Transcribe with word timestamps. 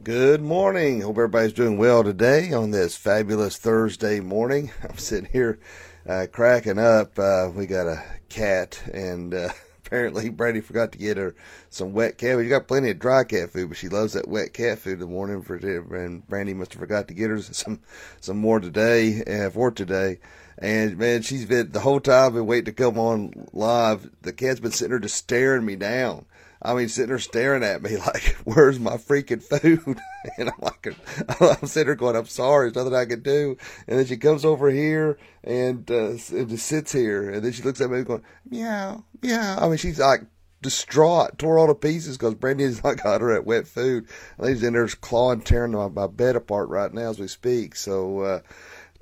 Good 0.00 0.40
morning. 0.40 1.00
Hope 1.00 1.16
everybody's 1.16 1.52
doing 1.52 1.76
well 1.76 2.04
today 2.04 2.52
on 2.52 2.70
this 2.70 2.96
fabulous 2.96 3.56
Thursday 3.56 4.20
morning. 4.20 4.70
I'm 4.88 4.96
sitting 4.96 5.28
here 5.32 5.58
uh, 6.08 6.26
cracking 6.30 6.78
up. 6.78 7.18
Uh, 7.18 7.50
we 7.52 7.66
got 7.66 7.88
a 7.88 8.04
cat, 8.28 8.80
and 8.94 9.34
uh, 9.34 9.48
apparently 9.84 10.30
Brandy 10.30 10.60
forgot 10.60 10.92
to 10.92 10.98
get 10.98 11.16
her 11.16 11.34
some 11.68 11.92
wet 11.92 12.16
cat 12.16 12.36
food. 12.36 12.44
You 12.44 12.48
got 12.48 12.68
plenty 12.68 12.90
of 12.90 13.00
dry 13.00 13.24
cat 13.24 13.50
food, 13.50 13.70
but 13.70 13.76
she 13.76 13.88
loves 13.88 14.12
that 14.12 14.28
wet 14.28 14.52
cat 14.52 14.78
food 14.78 14.94
in 14.94 15.00
the 15.00 15.06
morning. 15.06 15.42
For 15.42 15.56
and 15.56 16.26
Brandy 16.28 16.54
must 16.54 16.74
have 16.74 16.80
forgot 16.80 17.08
to 17.08 17.14
get 17.14 17.30
her 17.30 17.42
some 17.42 17.80
some 18.20 18.38
more 18.38 18.60
today 18.60 19.24
uh, 19.24 19.50
for 19.50 19.72
today. 19.72 20.20
And 20.58 20.96
man, 20.96 21.22
she's 21.22 21.44
been 21.44 21.72
the 21.72 21.80
whole 21.80 22.00
time 22.00 22.34
been 22.34 22.46
waiting 22.46 22.66
to 22.66 22.72
come 22.72 22.98
on 23.00 23.48
live. 23.52 24.08
The 24.22 24.32
cat's 24.32 24.60
been 24.60 24.70
sitting 24.70 24.90
there 24.90 25.00
just 25.00 25.16
staring 25.16 25.66
me 25.66 25.74
down. 25.74 26.24
I 26.60 26.74
mean, 26.74 26.88
sitting 26.88 27.08
there 27.08 27.18
staring 27.18 27.62
at 27.62 27.82
me 27.82 27.96
like, 28.06 28.36
"Where's 28.44 28.80
my 28.80 28.96
freaking 28.96 29.42
food?" 29.42 29.98
and 30.38 30.48
I'm 30.50 30.60
like, 30.60 30.86
I'm 31.40 31.66
sitting 31.66 31.86
there 31.86 31.94
going, 31.94 32.16
"I'm 32.16 32.26
sorry, 32.26 32.70
there's 32.70 32.84
nothing 32.84 32.98
I 32.98 33.06
can 33.06 33.22
do." 33.22 33.56
And 33.86 33.98
then 33.98 34.06
she 34.06 34.16
comes 34.16 34.44
over 34.44 34.70
here 34.70 35.18
and, 35.44 35.88
uh, 35.90 36.16
and 36.30 36.48
just 36.48 36.66
sits 36.66 36.92
here, 36.92 37.30
and 37.30 37.44
then 37.44 37.52
she 37.52 37.62
looks 37.62 37.80
at 37.80 37.90
me 37.90 38.02
going, 38.02 38.24
"Meow, 38.48 39.04
meow." 39.22 39.58
I 39.60 39.68
mean, 39.68 39.78
she's 39.78 40.00
like 40.00 40.22
distraught, 40.60 41.38
tore 41.38 41.58
all 41.58 41.68
to 41.68 41.74
pieces 41.74 42.18
because 42.18 42.34
Brandy's 42.34 42.82
not 42.82 43.02
got 43.02 43.20
her 43.20 43.32
at 43.32 43.46
wet 43.46 43.66
food. 43.66 44.06
And 44.36 44.48
he's 44.48 44.62
in 44.62 44.72
there 44.72 44.88
clawing, 44.88 45.42
tearing 45.42 45.72
my, 45.72 45.88
my 45.88 46.06
bed 46.06 46.36
apart 46.36 46.68
right 46.68 46.92
now 46.92 47.10
as 47.10 47.18
we 47.18 47.28
speak. 47.28 47.76
So, 47.76 48.20
uh, 48.20 48.40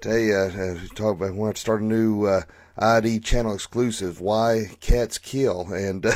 tell 0.01 0.19
you, 0.19 0.35
uh, 0.35 0.95
talk 0.95 1.17
about 1.17 1.35
want 1.35 1.57
to 1.57 1.61
start 1.61 1.81
a 1.81 1.85
new 1.85 2.27
uh, 2.27 2.43
ID 2.79 3.21
channel 3.21 3.55
exclusive, 3.55 4.21
why 4.21 4.71
cats 4.81 5.19
kill, 5.19 5.73
and. 5.73 6.05
Uh, 6.05 6.13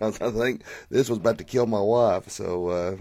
because 0.00 0.20
I 0.20 0.30
think 0.30 0.62
this 0.88 1.08
was 1.08 1.18
about 1.18 1.38
to 1.38 1.44
kill 1.44 1.66
my 1.66 1.80
wife. 1.80 2.30
So 2.30 2.68
uh, 2.68 2.96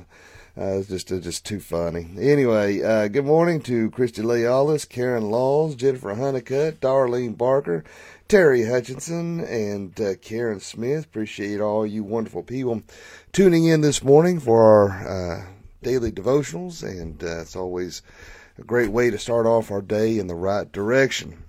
uh, 0.57 0.80
it's 0.80 0.90
just 0.90 1.12
uh, 1.12 1.20
just 1.20 1.45
too 1.45 1.59
funny. 1.59 2.09
Anyway, 2.20 2.81
uh, 2.81 3.07
good 3.07 3.26
morning 3.26 3.62
to 3.62 3.90
Christy 3.91 4.21
Lealis, 4.21 4.87
Karen 4.87 5.32
Laws, 5.32 5.76
Jennifer 5.76 6.13
Honeycutt, 6.13 6.82
Darlene 6.82 7.37
Barker, 7.37 7.84
Terry 8.27 8.65
Hutchinson, 8.65 9.40
and 9.40 9.99
uh, 10.01 10.15
Karen 10.15 10.59
Smith. 10.59 11.05
Appreciate 11.05 11.62
all 11.62 11.85
you 11.85 12.04
wonderful 12.04 12.43
people 12.43 12.84
tuning 13.31 13.65
in 13.65 13.81
this 13.81 14.04
morning 14.04 14.40
for 14.40 14.62
our 14.62 15.07
uh, 15.07 15.46
daily 15.81 16.12
devotionals, 16.12 16.84
and 16.84 17.24
uh, 17.24 17.41
it's 17.41 17.55
always 17.55 18.02
a 18.57 18.63
great 18.63 18.90
way 18.90 19.09
to 19.09 19.18
start 19.18 19.46
off 19.46 19.71
our 19.71 19.81
day 19.81 20.20
in 20.20 20.27
the 20.27 20.35
right 20.35 20.70
direction. 20.71 21.43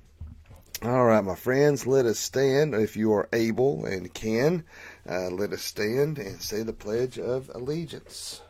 All 0.83 1.05
right, 1.05 1.23
my 1.23 1.35
friends, 1.35 1.87
let 1.87 2.07
us 2.07 2.19
stand 2.19 2.73
if 2.73 2.97
you 2.97 3.13
are 3.13 3.29
able 3.35 3.85
and 3.85 4.15
can. 4.15 4.65
Uh, 5.07 5.29
let 5.29 5.53
us 5.53 5.61
stand 5.61 6.19
and 6.19 6.41
say 6.41 6.63
the 6.63 6.73
Pledge 6.73 7.19
of 7.19 7.51
Allegiance. 7.55 8.41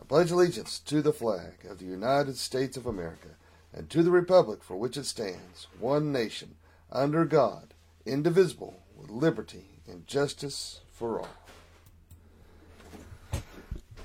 I 0.00 0.04
pledge 0.04 0.30
allegiance 0.30 0.78
to 0.78 1.02
the 1.02 1.12
flag 1.12 1.54
of 1.68 1.80
the 1.80 1.86
United 1.86 2.36
States 2.36 2.76
of 2.76 2.86
America 2.86 3.30
and 3.72 3.90
to 3.90 4.04
the 4.04 4.12
Republic 4.12 4.62
for 4.62 4.76
which 4.76 4.96
it 4.96 5.06
stands, 5.06 5.66
one 5.80 6.12
nation, 6.12 6.54
under 6.92 7.24
God, 7.24 7.74
indivisible, 8.04 8.78
with 8.96 9.10
liberty 9.10 9.80
and 9.88 10.06
justice 10.06 10.82
for 10.92 11.18
all. 11.18 13.42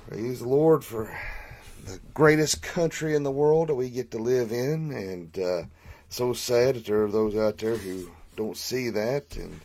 Praise 0.08 0.40
the 0.40 0.48
Lord 0.48 0.84
for 0.84 1.16
the 1.84 2.00
greatest 2.12 2.60
country 2.60 3.14
in 3.14 3.22
the 3.22 3.30
world 3.30 3.68
that 3.68 3.76
we 3.76 3.88
get 3.88 4.10
to 4.10 4.18
live 4.18 4.50
in, 4.50 4.90
and 4.90 5.38
uh, 5.38 5.62
so 6.12 6.34
sad 6.34 6.74
that 6.74 6.84
there 6.84 7.04
are 7.04 7.10
those 7.10 7.34
out 7.36 7.56
there 7.56 7.76
who 7.76 8.10
don't 8.36 8.56
see 8.56 8.90
that 8.90 9.34
and 9.36 9.60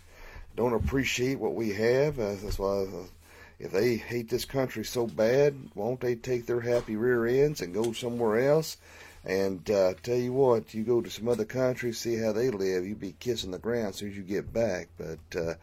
don't 0.56 0.74
appreciate 0.74 1.40
what 1.40 1.56
we 1.56 1.74
have. 1.74 2.18
Uh, 2.20 2.36
that's 2.42 2.58
why 2.58 2.84
uh, 2.84 3.04
if 3.60 3.72
they 3.72 3.98
hate 3.98 4.30
this 4.30 4.46
country 4.46 4.86
so 4.86 5.08
bad, 5.08 5.56
won't 5.76 6.00
they 6.00 6.16
take 6.16 6.46
their 6.46 6.62
happy 6.62 6.96
rear 6.96 7.26
ends 7.26 7.62
and 7.62 7.74
go 7.74 7.92
somewhere 7.92 8.50
else? 8.50 8.78
And 9.26 9.70
uh, 9.70 9.96
tell 10.02 10.16
you 10.16 10.32
what, 10.32 10.74
you 10.74 10.84
go 10.84 11.02
to 11.02 11.10
some 11.10 11.28
other 11.28 11.44
country, 11.44 11.92
see 11.92 12.16
how 12.16 12.32
they 12.32 12.50
live, 12.50 12.86
you'd 12.86 13.00
be 13.00 13.16
kissing 13.20 13.52
the 13.52 13.58
ground 13.58 13.90
as 13.90 13.96
soon 13.98 14.12
as 14.12 14.18
you 14.18 14.24
get 14.24 14.54
back. 14.54 14.88
But 14.98 15.40
uh, 15.40 15.54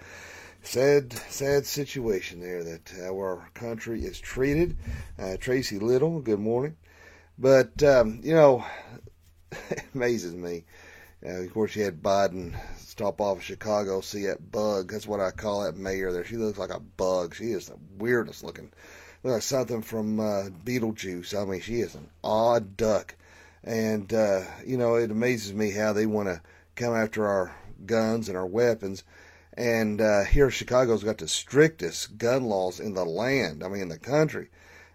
sad, 0.62 1.14
sad 1.30 1.64
situation 1.64 2.40
there 2.40 2.62
that 2.62 2.92
our 3.02 3.48
country 3.54 4.04
is 4.04 4.20
treated. 4.20 4.76
Uh, 5.18 5.38
Tracy 5.40 5.78
Little, 5.78 6.20
good 6.20 6.40
morning. 6.40 6.76
But 7.38 7.82
um, 7.82 8.20
you 8.22 8.34
know, 8.34 8.64
amazes 9.94 10.34
me. 10.34 10.64
Uh, 11.24 11.42
of 11.42 11.54
course, 11.54 11.74
you 11.74 11.84
had 11.84 12.02
Biden 12.02 12.54
stop 12.76 13.20
off 13.20 13.38
in 13.38 13.42
Chicago, 13.42 14.00
see 14.00 14.26
that 14.26 14.52
bug. 14.52 14.92
That's 14.92 15.06
what 15.06 15.20
I 15.20 15.30
call 15.30 15.64
that 15.64 15.76
mayor 15.76 16.12
there. 16.12 16.24
She 16.24 16.36
looks 16.36 16.58
like 16.58 16.70
a 16.70 16.80
bug. 16.80 17.34
She 17.34 17.46
is 17.46 17.68
the 17.68 17.78
weirdest 17.98 18.44
looking. 18.44 18.70
Looks 19.22 19.34
like 19.34 19.42
something 19.42 19.82
from 19.82 20.20
uh, 20.20 20.50
Beetlejuice. 20.64 21.40
I 21.40 21.44
mean, 21.44 21.60
she 21.60 21.80
is 21.80 21.94
an 21.94 22.08
odd 22.22 22.76
duck. 22.76 23.14
And, 23.62 24.12
uh, 24.12 24.42
you 24.66 24.76
know, 24.76 24.96
it 24.96 25.10
amazes 25.10 25.54
me 25.54 25.70
how 25.70 25.94
they 25.94 26.04
want 26.04 26.28
to 26.28 26.42
come 26.74 26.94
after 26.94 27.26
our 27.26 27.56
guns 27.86 28.28
and 28.28 28.36
our 28.36 28.46
weapons. 28.46 29.02
And 29.56 30.00
uh, 30.00 30.24
here, 30.24 30.50
Chicago's 30.50 31.04
got 31.04 31.18
the 31.18 31.28
strictest 31.28 32.18
gun 32.18 32.44
laws 32.44 32.80
in 32.80 32.94
the 32.94 33.04
land, 33.04 33.64
I 33.64 33.68
mean, 33.68 33.82
in 33.82 33.88
the 33.88 33.98
country. 33.98 34.48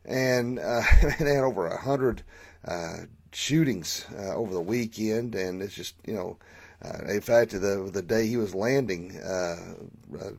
And 0.05 0.59
uh, 0.59 0.81
they 1.19 1.33
had 1.33 1.43
over 1.43 1.67
a 1.67 1.81
hundred 1.81 2.23
uh, 2.65 2.97
shootings 3.31 4.05
uh, 4.17 4.35
over 4.35 4.53
the 4.53 4.61
weekend, 4.61 5.35
and 5.35 5.61
it's 5.61 5.75
just 5.75 5.95
you 6.05 6.13
know, 6.13 6.37
uh, 6.83 7.05
in 7.07 7.21
fact, 7.21 7.51
the 7.51 7.89
the 7.91 8.01
day 8.01 8.27
he 8.27 8.37
was 8.37 8.55
landing, 8.55 9.17
uh, 9.17 9.55
uh 10.19 10.31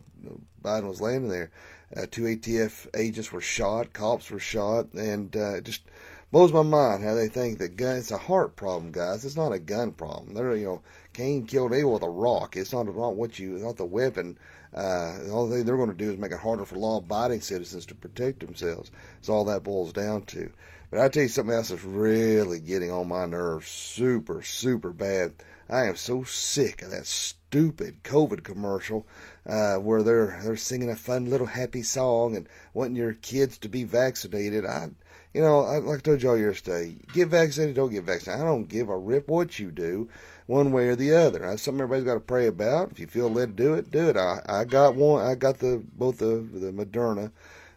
Biden 0.62 0.89
was 0.89 1.00
landing 1.00 1.31
there, 1.31 1.50
uh, 1.97 2.06
two 2.11 2.23
ATF 2.23 2.87
agents 2.95 3.33
were 3.33 3.41
shot, 3.41 3.93
cops 3.93 4.31
were 4.31 4.39
shot, 4.39 4.93
and 4.95 5.34
uh, 5.37 5.56
it 5.56 5.65
just 5.65 5.83
blows 6.31 6.53
my 6.53 6.62
mind 6.62 7.03
how 7.03 7.15
they 7.15 7.29
think 7.29 7.59
that 7.59 7.77
gun 7.77 7.97
it's 7.97 8.11
a 8.11 8.19
heart 8.19 8.55
problem, 8.56 8.93
guys. 8.93 9.25
It's 9.25 9.37
not 9.37 9.53
a 9.53 9.59
gun 9.59 9.93
problem. 9.93 10.34
They're 10.34 10.55
you 10.56 10.67
know, 10.67 10.83
Cain 11.12 11.47
killed 11.47 11.73
Abel 11.73 11.93
with 11.93 12.03
a 12.03 12.09
rock. 12.09 12.56
It's 12.56 12.73
not 12.73 12.87
not 12.87 13.17
what 13.17 13.39
you 13.39 13.59
not 13.59 13.77
the 13.77 13.84
weapon. 13.84 14.39
Uh, 14.73 15.19
the 15.25 15.33
only 15.33 15.56
thing 15.56 15.67
they're 15.67 15.77
going 15.77 15.91
to 15.91 15.97
do 15.97 16.12
is 16.12 16.19
make 16.19 16.31
it 16.31 16.39
harder 16.39 16.65
for 16.65 16.77
law-abiding 16.77 17.41
citizens 17.41 17.84
to 17.87 17.95
protect 17.95 18.39
themselves. 18.39 18.93
That's 19.17 19.29
all 19.29 19.45
that 19.47 19.65
boils 19.65 19.93
down 19.93 20.23
to. 20.27 20.53
But 20.91 21.01
I 21.01 21.09
tell 21.09 21.23
you 21.23 21.28
something 21.28 21.55
else 21.55 21.69
that's 21.69 21.84
really 21.84 22.59
getting 22.59 22.91
on 22.91 23.09
my 23.09 23.25
nerves 23.25 23.69
super, 23.69 24.43
super 24.43 24.93
bad. 24.93 25.34
I 25.69 25.84
am 25.84 25.95
so 25.95 26.25
sick 26.25 26.83
of 26.83 26.91
that 26.91 27.06
stupid 27.06 28.03
COVID 28.03 28.43
commercial 28.43 29.06
uh, 29.47 29.77
where 29.77 30.03
they're 30.03 30.41
they're 30.43 30.56
singing 30.56 30.91
a 30.91 30.97
fun 30.97 31.31
little 31.31 31.47
happy 31.47 31.84
song 31.84 32.34
and 32.34 32.49
wanting 32.75 32.97
your 32.97 33.15
kids 33.15 33.59
to 33.59 33.69
be 33.69 33.84
vaccinated. 33.84 34.67
I, 34.67 34.91
you 35.33 35.41
know, 35.41 35.61
I, 35.61 35.79
like 35.79 36.00
I 36.00 36.03
told 36.03 36.23
y'all 36.23 36.37
yesterday, 36.37 36.97
get 37.12 37.29
vaccinated, 37.29 37.77
don't 37.77 37.93
get 37.93 38.03
vaccinated. 38.03 38.43
I 38.43 38.49
don't 38.49 38.69
give 38.69 38.89
a 38.89 38.99
rip 38.99 39.29
what 39.29 39.61
you 39.61 39.71
do, 39.71 40.09
one 40.47 40.73
way 40.73 40.89
or 40.89 40.97
the 40.97 41.15
other. 41.15 41.39
That's 41.39 41.62
something 41.62 41.83
everybody's 41.83 42.05
got 42.05 42.15
to 42.15 42.21
pray 42.21 42.49
about. 42.49 42.91
If 42.91 42.99
you 42.99 43.06
feel 43.06 43.31
led 43.31 43.56
to 43.56 43.62
do 43.62 43.75
it, 43.75 43.93
do 43.93 44.09
it. 44.09 44.17
I, 44.17 44.43
I 44.45 44.65
got 44.65 44.97
one. 44.97 45.25
I 45.25 45.37
got 45.37 45.61
the 45.61 45.81
both 45.93 46.19
the 46.19 46.45
the 46.53 46.73
Moderna 46.73 47.31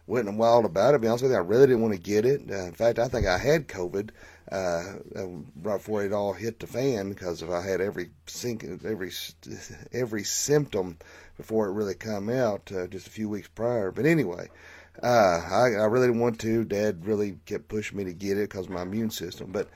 went 0.06 0.28
and 0.28 0.38
wild 0.38 0.64
about 0.64 0.90
it. 0.90 0.92
To 0.92 0.98
be 0.98 1.08
honest 1.08 1.22
with 1.22 1.32
you, 1.32 1.38
I 1.38 1.40
really 1.40 1.66
didn't 1.66 1.82
want 1.82 1.94
to 1.94 2.00
get 2.00 2.24
it. 2.24 2.42
Uh, 2.50 2.66
in 2.66 2.72
fact, 2.72 2.98
I 2.98 3.08
think 3.08 3.26
I 3.26 3.38
had 3.38 3.68
COVID 3.68 4.10
uh, 4.52 4.82
uh 5.16 5.26
right 5.62 5.78
before 5.78 6.04
it 6.04 6.12
all 6.12 6.34
hit 6.34 6.60
the 6.60 6.66
fan 6.66 7.08
because 7.08 7.40
if 7.42 7.48
I 7.50 7.62
had 7.62 7.80
every 7.80 8.10
sink, 8.26 8.64
every 8.84 9.10
every 9.92 10.24
symptom 10.24 10.98
before 11.36 11.66
it 11.68 11.72
really 11.72 11.94
come 11.94 12.28
out 12.28 12.70
uh, 12.72 12.86
just 12.86 13.06
a 13.06 13.10
few 13.10 13.28
weeks 13.28 13.48
prior. 13.48 13.90
But 13.90 14.06
anyway, 14.06 14.48
uh, 15.02 15.06
I, 15.50 15.74
I 15.80 15.86
really 15.86 16.08
didn't 16.08 16.20
want 16.20 16.40
to. 16.40 16.64
Dad 16.64 17.06
really 17.06 17.38
kept 17.46 17.68
pushing 17.68 17.98
me 17.98 18.04
to 18.04 18.12
get 18.12 18.38
it 18.38 18.50
because 18.50 18.68
my 18.68 18.82
immune 18.82 19.10
system. 19.10 19.50
But 19.50 19.68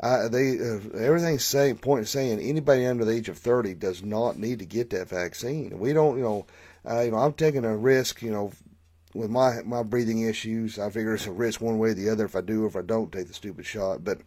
uh, 0.00 0.28
they 0.28 0.58
uh, 0.58 0.80
everything's 0.98 1.44
saying 1.44 1.78
point 1.78 2.08
saying 2.08 2.40
anybody 2.40 2.86
under 2.86 3.04
the 3.04 3.12
age 3.12 3.28
of 3.28 3.38
30 3.38 3.74
does 3.74 4.02
not 4.02 4.38
need 4.38 4.60
to 4.60 4.66
get 4.66 4.90
that 4.90 5.08
vaccine. 5.08 5.78
We 5.78 5.92
don't, 5.92 6.16
you 6.16 6.24
know, 6.24 6.46
uh, 6.88 7.00
you 7.00 7.10
know, 7.10 7.18
I'm 7.18 7.34
taking 7.34 7.64
a 7.64 7.76
risk, 7.76 8.22
you 8.22 8.30
know, 8.30 8.52
with 9.14 9.30
my 9.30 9.62
my 9.64 9.82
breathing 9.82 10.22
issues, 10.22 10.78
I 10.78 10.90
figure 10.90 11.14
it's 11.14 11.26
a 11.26 11.32
risk 11.32 11.60
one 11.60 11.78
way 11.78 11.90
or 11.90 11.94
the 11.94 12.10
other 12.10 12.24
if 12.24 12.36
I 12.36 12.40
do 12.40 12.64
or 12.64 12.68
if 12.68 12.76
I 12.76 12.82
don't 12.82 13.12
take 13.12 13.28
the 13.28 13.34
stupid 13.34 13.66
shot. 13.66 14.04
But 14.04 14.20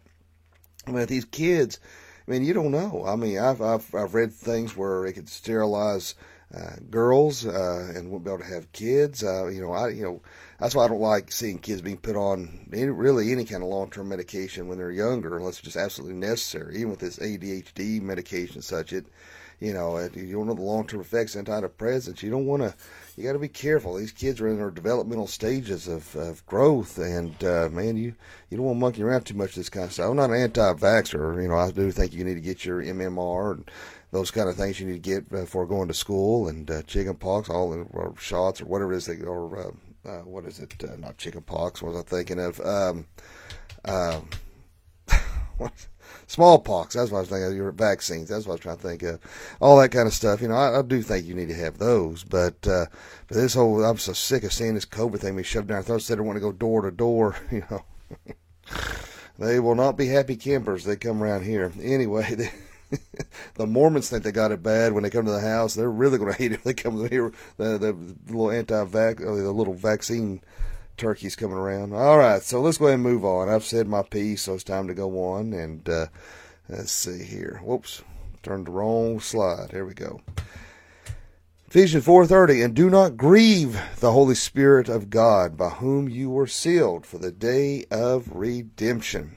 I 0.86 0.90
mean, 0.90 1.00
with 1.00 1.08
these 1.08 1.24
kids, 1.24 1.80
I 2.26 2.30
mean, 2.30 2.44
you 2.44 2.54
don't 2.54 2.70
know. 2.70 3.04
I 3.06 3.16
mean, 3.16 3.38
I've 3.38 3.60
I've, 3.60 3.94
I've 3.94 4.14
read 4.14 4.32
things 4.32 4.76
where 4.76 5.06
it 5.06 5.14
could 5.14 5.28
sterilize 5.28 6.14
uh, 6.54 6.76
girls 6.90 7.44
uh, 7.44 7.92
and 7.94 8.10
won't 8.10 8.24
be 8.24 8.30
able 8.30 8.38
to 8.38 8.48
have 8.48 8.70
kids. 8.72 9.24
Uh, 9.24 9.46
you 9.48 9.60
know, 9.60 9.72
I 9.72 9.88
you 9.88 10.02
know 10.02 10.22
that's 10.60 10.74
why 10.74 10.84
I 10.84 10.88
don't 10.88 11.00
like 11.00 11.32
seeing 11.32 11.58
kids 11.58 11.82
being 11.82 11.96
put 11.96 12.16
on 12.16 12.68
any, 12.72 12.84
really 12.84 13.32
any 13.32 13.44
kind 13.44 13.62
of 13.62 13.68
long 13.68 13.90
term 13.90 14.08
medication 14.08 14.68
when 14.68 14.78
they're 14.78 14.90
younger, 14.90 15.36
unless 15.36 15.54
it's 15.54 15.64
just 15.64 15.76
absolutely 15.76 16.16
necessary. 16.16 16.76
Even 16.76 16.90
with 16.90 17.00
this 17.00 17.18
ADHD 17.18 18.00
medication, 18.00 18.62
such 18.62 18.92
it, 18.92 19.06
you 19.58 19.72
know, 19.72 19.98
you 20.14 20.32
don't 20.32 20.46
know 20.46 20.54
the 20.54 20.62
long 20.62 20.86
term 20.86 21.00
effects 21.00 21.34
of 21.34 21.44
antidepressants. 21.44 22.22
You 22.22 22.30
don't 22.30 22.46
want 22.46 22.62
to 22.62 22.74
you 23.16 23.24
got 23.24 23.32
to 23.32 23.38
be 23.38 23.48
careful. 23.48 23.94
These 23.94 24.12
kids 24.12 24.40
are 24.40 24.48
in 24.48 24.58
their 24.58 24.70
developmental 24.70 25.26
stages 25.26 25.88
of, 25.88 26.14
of 26.16 26.44
growth, 26.44 26.98
and 26.98 27.42
uh, 27.42 27.68
man, 27.70 27.96
you 27.96 28.14
you 28.50 28.56
don't 28.56 28.66
want 28.66 28.76
to 28.76 28.80
monkey 28.80 29.02
around 29.02 29.24
too 29.24 29.34
much 29.34 29.54
this 29.54 29.70
kind 29.70 29.86
of 29.86 29.92
stuff. 29.92 30.10
I'm 30.10 30.16
not 30.16 30.30
an 30.30 30.36
anti-vaxxer. 30.36 31.42
You 31.42 31.48
know, 31.48 31.56
I 31.56 31.70
do 31.70 31.90
think 31.90 32.12
you 32.12 32.24
need 32.24 32.34
to 32.34 32.40
get 32.40 32.64
your 32.64 32.82
MMR 32.82 33.52
and 33.52 33.70
those 34.10 34.30
kind 34.30 34.48
of 34.48 34.56
things 34.56 34.78
you 34.78 34.86
need 34.86 35.02
to 35.02 35.10
get 35.10 35.30
before 35.30 35.66
going 35.66 35.88
to 35.88 35.94
school, 35.94 36.48
and 36.48 36.70
uh, 36.70 36.82
chicken 36.82 37.14
pox, 37.14 37.48
all 37.48 37.70
the 37.70 37.86
or 37.90 38.14
shots 38.18 38.60
or 38.60 38.66
whatever 38.66 38.92
it 38.92 38.98
is 38.98 39.06
they 39.06 39.20
or 39.22 39.58
uh, 39.58 40.08
uh, 40.08 40.20
what 40.20 40.44
is 40.44 40.60
it? 40.60 40.74
Uh, 40.84 40.96
not 40.96 41.16
chicken 41.16 41.42
pox. 41.42 41.82
What 41.82 41.94
was 41.94 42.02
I 42.02 42.08
thinking 42.08 42.38
of? 42.38 42.60
Um, 42.60 43.06
um, 43.86 44.28
smallpox. 46.26 46.94
That's 46.94 47.10
what 47.10 47.18
I 47.18 47.20
was 47.20 47.28
thinking 47.28 47.48
of. 47.48 47.56
Your 47.56 47.72
vaccines. 47.72 48.28
That's 48.28 48.46
what 48.46 48.52
I 48.52 48.54
was 48.54 48.60
trying 48.60 48.76
to 48.76 48.82
think 48.82 49.02
of. 49.02 49.20
All 49.60 49.78
that 49.78 49.90
kind 49.90 50.06
of 50.06 50.14
stuff. 50.14 50.40
You 50.40 50.48
know, 50.48 50.54
I, 50.54 50.78
I 50.78 50.82
do 50.82 51.02
think 51.02 51.26
you 51.26 51.34
need 51.34 51.48
to 51.48 51.54
have 51.54 51.78
those. 51.78 52.24
But 52.24 52.66
uh, 52.66 52.86
but 53.28 53.36
this 53.36 53.54
whole, 53.54 53.84
I'm 53.84 53.98
so 53.98 54.12
sick 54.12 54.44
of 54.44 54.52
seeing 54.52 54.74
this 54.74 54.86
COVID 54.86 55.20
thing 55.20 55.36
be 55.36 55.42
shoved 55.42 55.68
down 55.68 55.78
our 55.78 55.82
throats. 55.82 56.08
They 56.08 56.16
don't 56.16 56.26
want 56.26 56.36
to 56.36 56.40
go 56.40 56.52
door 56.52 56.82
to 56.82 56.90
door. 56.90 57.36
You 57.50 57.62
know, 57.70 57.84
they 59.38 59.60
will 59.60 59.74
not 59.74 59.96
be 59.96 60.06
happy 60.06 60.36
campers. 60.36 60.84
They 60.84 60.96
come 60.96 61.22
around 61.22 61.44
here 61.44 61.72
anyway. 61.80 62.50
They, 62.90 62.98
the 63.54 63.66
Mormons 63.66 64.08
think 64.08 64.22
they 64.22 64.30
got 64.30 64.52
it 64.52 64.62
bad 64.62 64.92
when 64.92 65.02
they 65.02 65.10
come 65.10 65.26
to 65.26 65.32
the 65.32 65.40
house. 65.40 65.74
They're 65.74 65.90
really 65.90 66.18
going 66.18 66.32
to 66.32 66.38
hate 66.38 66.52
it 66.52 66.56
if 66.56 66.62
they 66.62 66.74
come 66.74 67.08
here. 67.08 67.32
The, 67.56 67.78
the 67.78 67.92
little 68.28 68.50
anti-vac, 68.50 69.16
the 69.18 69.32
little 69.32 69.74
vaccine 69.74 70.40
turkeys 70.96 71.36
coming 71.36 71.56
around. 71.56 71.92
All 71.92 72.18
right, 72.18 72.42
so 72.42 72.60
let's 72.60 72.78
go 72.78 72.86
ahead 72.86 72.94
and 72.94 73.02
move 73.02 73.24
on. 73.24 73.48
I've 73.48 73.64
said 73.64 73.86
my 73.86 74.02
piece, 74.02 74.42
so 74.42 74.54
it's 74.54 74.64
time 74.64 74.88
to 74.88 74.94
go 74.94 75.32
on. 75.32 75.52
And 75.52 75.88
uh, 75.88 76.06
let's 76.68 76.92
see 76.92 77.24
here. 77.24 77.60
Whoops, 77.62 78.02
turned 78.42 78.66
the 78.66 78.72
wrong 78.72 79.20
slide. 79.20 79.70
Here 79.70 79.84
we 79.84 79.94
go. 79.94 80.20
Ephesians 81.68 82.06
4:30 82.06 82.64
and 82.64 82.74
do 82.74 82.88
not 82.88 83.16
grieve 83.16 83.80
the 83.98 84.12
Holy 84.12 84.36
Spirit 84.36 84.88
of 84.88 85.10
God 85.10 85.56
by 85.56 85.68
whom 85.68 86.08
you 86.08 86.30
were 86.30 86.46
sealed 86.46 87.04
for 87.04 87.18
the 87.18 87.32
day 87.32 87.84
of 87.90 88.30
redemption. 88.32 89.36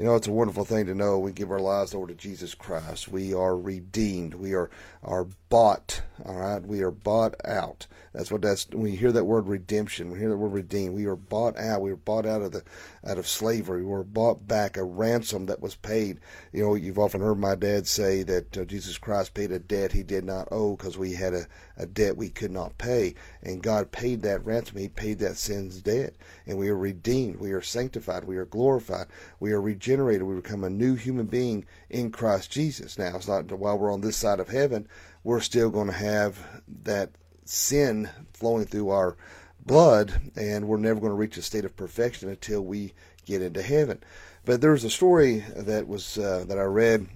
You 0.00 0.06
know, 0.06 0.14
it's 0.14 0.28
a 0.28 0.32
wonderful 0.32 0.64
thing 0.64 0.86
to 0.86 0.94
know. 0.94 1.18
We 1.18 1.30
give 1.30 1.50
our 1.50 1.60
lives 1.60 1.94
over 1.94 2.06
to 2.06 2.14
Jesus 2.14 2.54
Christ. 2.54 3.08
We 3.08 3.34
are 3.34 3.54
redeemed. 3.54 4.32
We 4.32 4.54
are 4.54 4.70
are 5.02 5.26
bought. 5.50 6.02
All 6.24 6.36
right, 6.36 6.62
we 6.62 6.80
are 6.80 6.90
bought 6.90 7.34
out. 7.44 7.86
That's 8.12 8.30
what 8.30 8.42
that's. 8.42 8.66
When 8.70 8.90
you 8.90 8.98
hear 8.98 9.12
that 9.12 9.24
word 9.24 9.46
redemption, 9.46 10.10
we 10.10 10.18
hear 10.18 10.30
that 10.30 10.36
word 10.36 10.52
redeemed. 10.52 10.94
We 10.94 11.06
are 11.06 11.16
bought 11.16 11.58
out. 11.58 11.82
We 11.82 11.90
were 11.90 11.96
bought 11.96 12.26
out 12.26 12.42
of 12.42 12.52
the 12.52 12.62
out 13.06 13.18
of 13.18 13.26
slavery. 13.26 13.82
We 13.82 13.90
were 13.90 14.02
bought 14.02 14.48
back. 14.48 14.76
A 14.76 14.84
ransom 14.84 15.46
that 15.46 15.60
was 15.60 15.74
paid. 15.74 16.18
You 16.52 16.62
know, 16.62 16.74
you've 16.74 16.98
often 16.98 17.20
heard 17.20 17.38
my 17.38 17.54
dad 17.54 17.86
say 17.86 18.22
that 18.24 18.56
uh, 18.56 18.64
Jesus 18.64 18.98
Christ 18.98 19.34
paid 19.34 19.52
a 19.52 19.58
debt 19.58 19.92
he 19.92 20.02
did 20.02 20.24
not 20.24 20.48
owe 20.50 20.76
because 20.76 20.98
we 20.98 21.12
had 21.12 21.34
a, 21.34 21.46
a 21.76 21.86
debt 21.86 22.16
we 22.16 22.30
could 22.30 22.50
not 22.50 22.78
pay, 22.78 23.14
and 23.42 23.62
God 23.62 23.92
paid 23.92 24.22
that 24.22 24.44
ransom. 24.44 24.78
He 24.78 24.88
paid 24.88 25.18
that 25.20 25.36
sin's 25.36 25.80
debt, 25.80 26.14
and 26.46 26.58
we 26.58 26.68
are 26.68 26.76
redeemed. 26.76 27.36
We 27.36 27.52
are 27.52 27.62
sanctified. 27.62 28.24
We 28.24 28.38
are 28.38 28.46
glorified. 28.46 29.06
We 29.38 29.52
are 29.52 29.60
regenerated. 29.90 30.22
We 30.22 30.36
become 30.36 30.64
a 30.64 30.70
new 30.70 30.94
human 30.94 31.26
being 31.26 31.64
in 31.88 32.12
Christ 32.12 32.50
Jesus. 32.50 32.98
Now, 32.98 33.16
it's 33.16 33.28
not 33.28 33.50
while 33.50 33.78
we're 33.78 33.92
on 33.92 34.00
this 34.00 34.16
side 34.16 34.40
of 34.40 34.48
heaven 34.48 34.86
we're 35.22 35.40
still 35.40 35.70
going 35.70 35.88
to 35.88 35.92
have 35.92 36.62
that 36.84 37.10
sin 37.44 38.08
flowing 38.32 38.64
through 38.64 38.90
our 38.90 39.16
blood, 39.64 40.32
and 40.36 40.66
we're 40.66 40.78
never 40.78 41.00
going 41.00 41.10
to 41.10 41.16
reach 41.16 41.36
a 41.36 41.42
state 41.42 41.64
of 41.64 41.76
perfection 41.76 42.28
until 42.28 42.62
we 42.62 42.94
get 43.26 43.42
into 43.42 43.62
heaven. 43.62 44.02
But 44.44 44.60
there's 44.60 44.84
a 44.84 44.90
story 44.90 45.44
that 45.54 45.86
was 45.86 46.16
uh, 46.16 46.44
that 46.48 46.58
I 46.58 46.62
read 46.62 47.06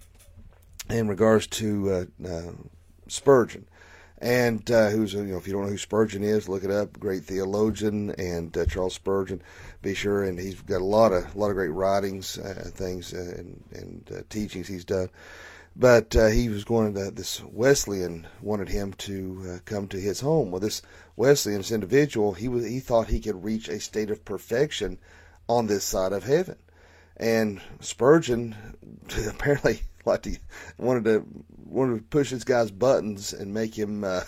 in 0.91 1.09
regards 1.09 1.47
to 1.47 2.09
uh, 2.25 2.29
uh, 2.29 2.53
Spurgeon, 3.09 3.67
and 4.19 4.71
uh, 4.71 4.91
who's 4.91 5.15
you 5.15 5.23
know 5.23 5.39
if 5.39 5.47
you 5.47 5.55
don't 5.55 5.63
know 5.63 5.71
who 5.71 5.79
Spurgeon 5.79 6.23
is, 6.23 6.49
look 6.49 6.65
it 6.65 6.71
up. 6.71 7.01
Great 7.01 7.25
theologian 7.25 8.11
and 8.19 8.55
uh, 8.59 8.67
Charles 8.67 8.95
Spurgeon, 8.95 9.41
be 9.85 9.95
sure. 9.95 10.25
And 10.25 10.39
he's 10.39 10.61
got 10.63 10.81
a 10.81 10.85
lot 10.85 11.13
of 11.13 11.35
a 11.35 11.39
lot 11.39 11.51
of 11.51 11.55
great 11.55 11.69
writings, 11.69 12.39
uh, 12.39 12.71
things, 12.75 13.13
and, 13.13 13.63
and 13.73 14.25
teachings 14.29 14.67
he's 14.67 14.85
done. 14.85 15.11
But 15.77 16.15
uh, 16.15 16.29
he 16.29 16.49
was 16.49 16.65
going 16.65 16.95
to 16.95 17.11
this 17.11 17.43
Wesleyan 17.43 18.29
wanted 18.41 18.69
him 18.69 18.93
to 18.95 19.45
uh, 19.49 19.59
come 19.65 19.89
to 19.89 20.01
his 20.01 20.21
home. 20.21 20.51
Well, 20.51 20.61
this 20.61 20.83
Wesleyan, 21.17 21.59
this 21.59 21.73
individual, 21.73 22.33
he 22.33 22.49
was 22.49 22.65
he 22.65 22.81
thought 22.81 23.09
he 23.09 23.21
could 23.21 23.43
reach 23.43 23.69
a 23.69 23.81
state 23.81 24.11
of 24.11 24.25
perfection 24.25 24.99
on 25.49 25.67
this 25.67 25.85
side 25.85 26.13
of 26.13 26.25
heaven, 26.25 26.57
and 27.17 27.61
Spurgeon 27.81 28.55
apparently 29.29 29.83
like 30.05 30.23
to, 30.23 30.37
wanted 30.79 31.05
to 31.05 31.27
wanted 31.65 31.97
to 31.97 32.03
push 32.05 32.31
this 32.31 32.45
guy's 32.45 32.71
buttons 32.71 33.33
and 33.33 33.53
make 33.53 33.77
him 33.77 34.05
uh, 34.05 34.23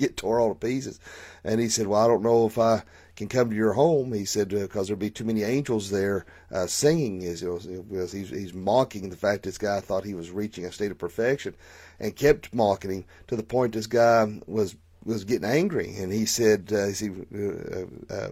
get 0.00 0.16
tore 0.16 0.40
all 0.40 0.48
to 0.48 0.54
pieces. 0.54 0.98
And 1.44 1.60
he 1.60 1.68
said, 1.68 1.86
"Well, 1.86 2.02
I 2.02 2.08
don't 2.08 2.22
know 2.22 2.46
if 2.46 2.58
I 2.58 2.82
can 3.20 3.28
come 3.28 3.50
to 3.50 3.56
your 3.56 3.74
home, 3.74 4.14
he 4.14 4.24
said, 4.24 4.48
because 4.48 4.86
uh, 4.86 4.94
there'll 4.94 4.98
be 4.98 5.10
too 5.10 5.24
many 5.24 5.42
angels 5.42 5.90
there 5.90 6.24
uh, 6.50 6.66
singing. 6.66 7.22
Is 7.22 7.42
because 7.42 8.12
he's 8.12 8.30
he's 8.30 8.54
mocking 8.54 9.10
the 9.10 9.16
fact 9.16 9.42
this 9.42 9.58
guy 9.58 9.80
thought 9.80 10.04
he 10.04 10.14
was 10.14 10.30
reaching 10.30 10.64
a 10.64 10.72
state 10.72 10.90
of 10.90 10.98
perfection, 10.98 11.54
and 11.98 12.16
kept 12.16 12.54
mocking 12.54 12.90
him 12.90 13.04
to 13.28 13.36
the 13.36 13.42
point 13.42 13.74
this 13.74 13.86
guy 13.86 14.40
was 14.46 14.74
was 15.04 15.24
getting 15.24 15.48
angry, 15.48 15.96
and 15.96 16.12
he 16.12 16.26
said, 16.26 16.72
uh, 16.72 16.86
he, 16.86 17.10
uh, 17.10 18.14
uh, 18.14 18.30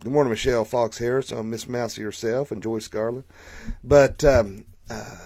"Good 0.00 0.12
morning, 0.12 0.30
Michelle 0.30 0.64
Fox 0.64 0.98
Harris. 0.98 1.32
I'm 1.32 1.50
Miss 1.50 1.68
Mousy 1.68 2.02
herself 2.02 2.50
and 2.52 2.62
Joyce 2.62 2.88
Garland." 2.88 3.24
But 3.82 4.22
um, 4.22 4.64
uh, 4.90 5.16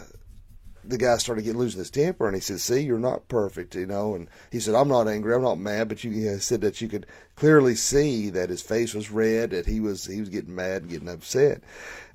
the 0.84 0.98
guy 0.98 1.16
started 1.18 1.42
getting 1.42 1.60
losing 1.60 1.78
his 1.78 1.90
temper, 1.90 2.26
and 2.26 2.34
he 2.34 2.40
said, 2.40 2.60
"See, 2.60 2.80
you're 2.80 2.98
not 2.98 3.28
perfect, 3.28 3.74
you 3.74 3.86
know." 3.86 4.14
And 4.14 4.28
he 4.50 4.60
said, 4.60 4.74
"I'm 4.74 4.88
not 4.88 5.08
angry, 5.08 5.34
I'm 5.34 5.42
not 5.42 5.58
mad, 5.58 5.88
but 5.88 6.02
you, 6.04 6.10
you 6.10 6.38
said 6.38 6.60
that 6.62 6.80
you 6.80 6.88
could 6.88 7.06
clearly 7.36 7.74
see 7.74 8.30
that 8.30 8.50
his 8.50 8.62
face 8.62 8.94
was 8.94 9.10
red, 9.10 9.50
that 9.50 9.66
he 9.66 9.80
was 9.80 10.06
he 10.06 10.20
was 10.20 10.28
getting 10.28 10.54
mad, 10.54 10.82
and 10.82 10.90
getting 10.90 11.08
upset. 11.08 11.62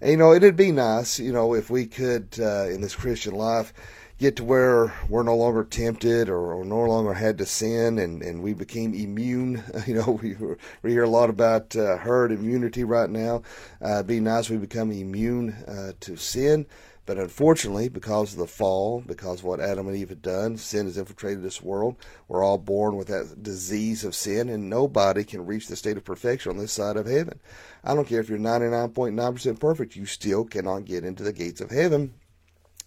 And, 0.01 0.11
you 0.11 0.17
know, 0.17 0.33
it'd 0.33 0.55
be 0.55 0.71
nice, 0.71 1.19
you 1.19 1.33
know, 1.33 1.53
if 1.53 1.69
we 1.69 1.85
could 1.85 2.35
uh, 2.39 2.67
in 2.69 2.81
this 2.81 2.95
Christian 2.95 3.33
life 3.33 3.73
get 4.17 4.35
to 4.37 4.43
where 4.43 4.93
we're 5.09 5.23
no 5.23 5.35
longer 5.35 5.63
tempted 5.63 6.27
or, 6.27 6.53
or, 6.53 6.65
no 6.65 6.81
longer 6.81 7.13
had 7.13 7.37
to 7.37 7.45
sin 7.45 7.99
and, 7.99 8.23
and 8.23 8.41
we 8.41 8.53
became 8.53 8.93
immune. 8.93 9.63
You 9.87 9.95
know, 9.95 10.19
we, 10.21 10.35
we 10.81 10.91
hear 10.91 11.03
a 11.03 11.09
lot 11.09 11.29
about 11.29 11.75
uh, 11.75 11.97
herd 11.97 12.31
immunity 12.31 12.83
right 12.83 13.09
now. 13.09 13.43
Uh, 13.81 13.95
it'd 13.95 14.07
be 14.07 14.19
nice 14.19 14.49
we 14.49 14.57
become 14.57 14.91
immune 14.91 15.51
uh, 15.67 15.93
to 16.01 16.17
sin. 16.17 16.65
But 17.07 17.17
unfortunately, 17.17 17.87
because 17.87 18.33
of 18.33 18.39
the 18.39 18.47
fall, 18.47 19.01
because 19.01 19.39
of 19.39 19.45
what 19.45 19.61
Adam 19.61 19.87
and 19.87 19.95
Eve 19.95 20.09
had 20.09 20.21
done, 20.21 20.57
sin 20.57 20.87
has 20.87 20.97
infiltrated 20.97 21.41
this 21.41 21.61
world. 21.61 21.95
We're 22.27 22.43
all 22.43 22.57
born 22.57 22.97
with 22.97 23.07
that 23.07 23.41
disease 23.41 24.03
of 24.03 24.13
sin, 24.13 24.49
and 24.49 24.69
nobody 24.69 25.23
can 25.23 25.45
reach 25.45 25.69
the 25.69 25.77
state 25.77 25.95
of 25.95 26.03
perfection 26.03 26.51
on 26.51 26.57
this 26.57 26.73
side 26.73 26.97
of 26.97 27.05
heaven. 27.05 27.39
I 27.81 27.95
don't 27.95 28.09
care 28.09 28.19
if 28.19 28.27
you're 28.27 28.37
99.9% 28.37 29.57
perfect, 29.57 29.95
you 29.95 30.05
still 30.05 30.43
cannot 30.43 30.83
get 30.83 31.05
into 31.05 31.23
the 31.23 31.31
gates 31.31 31.61
of 31.61 31.71
heaven. 31.71 32.13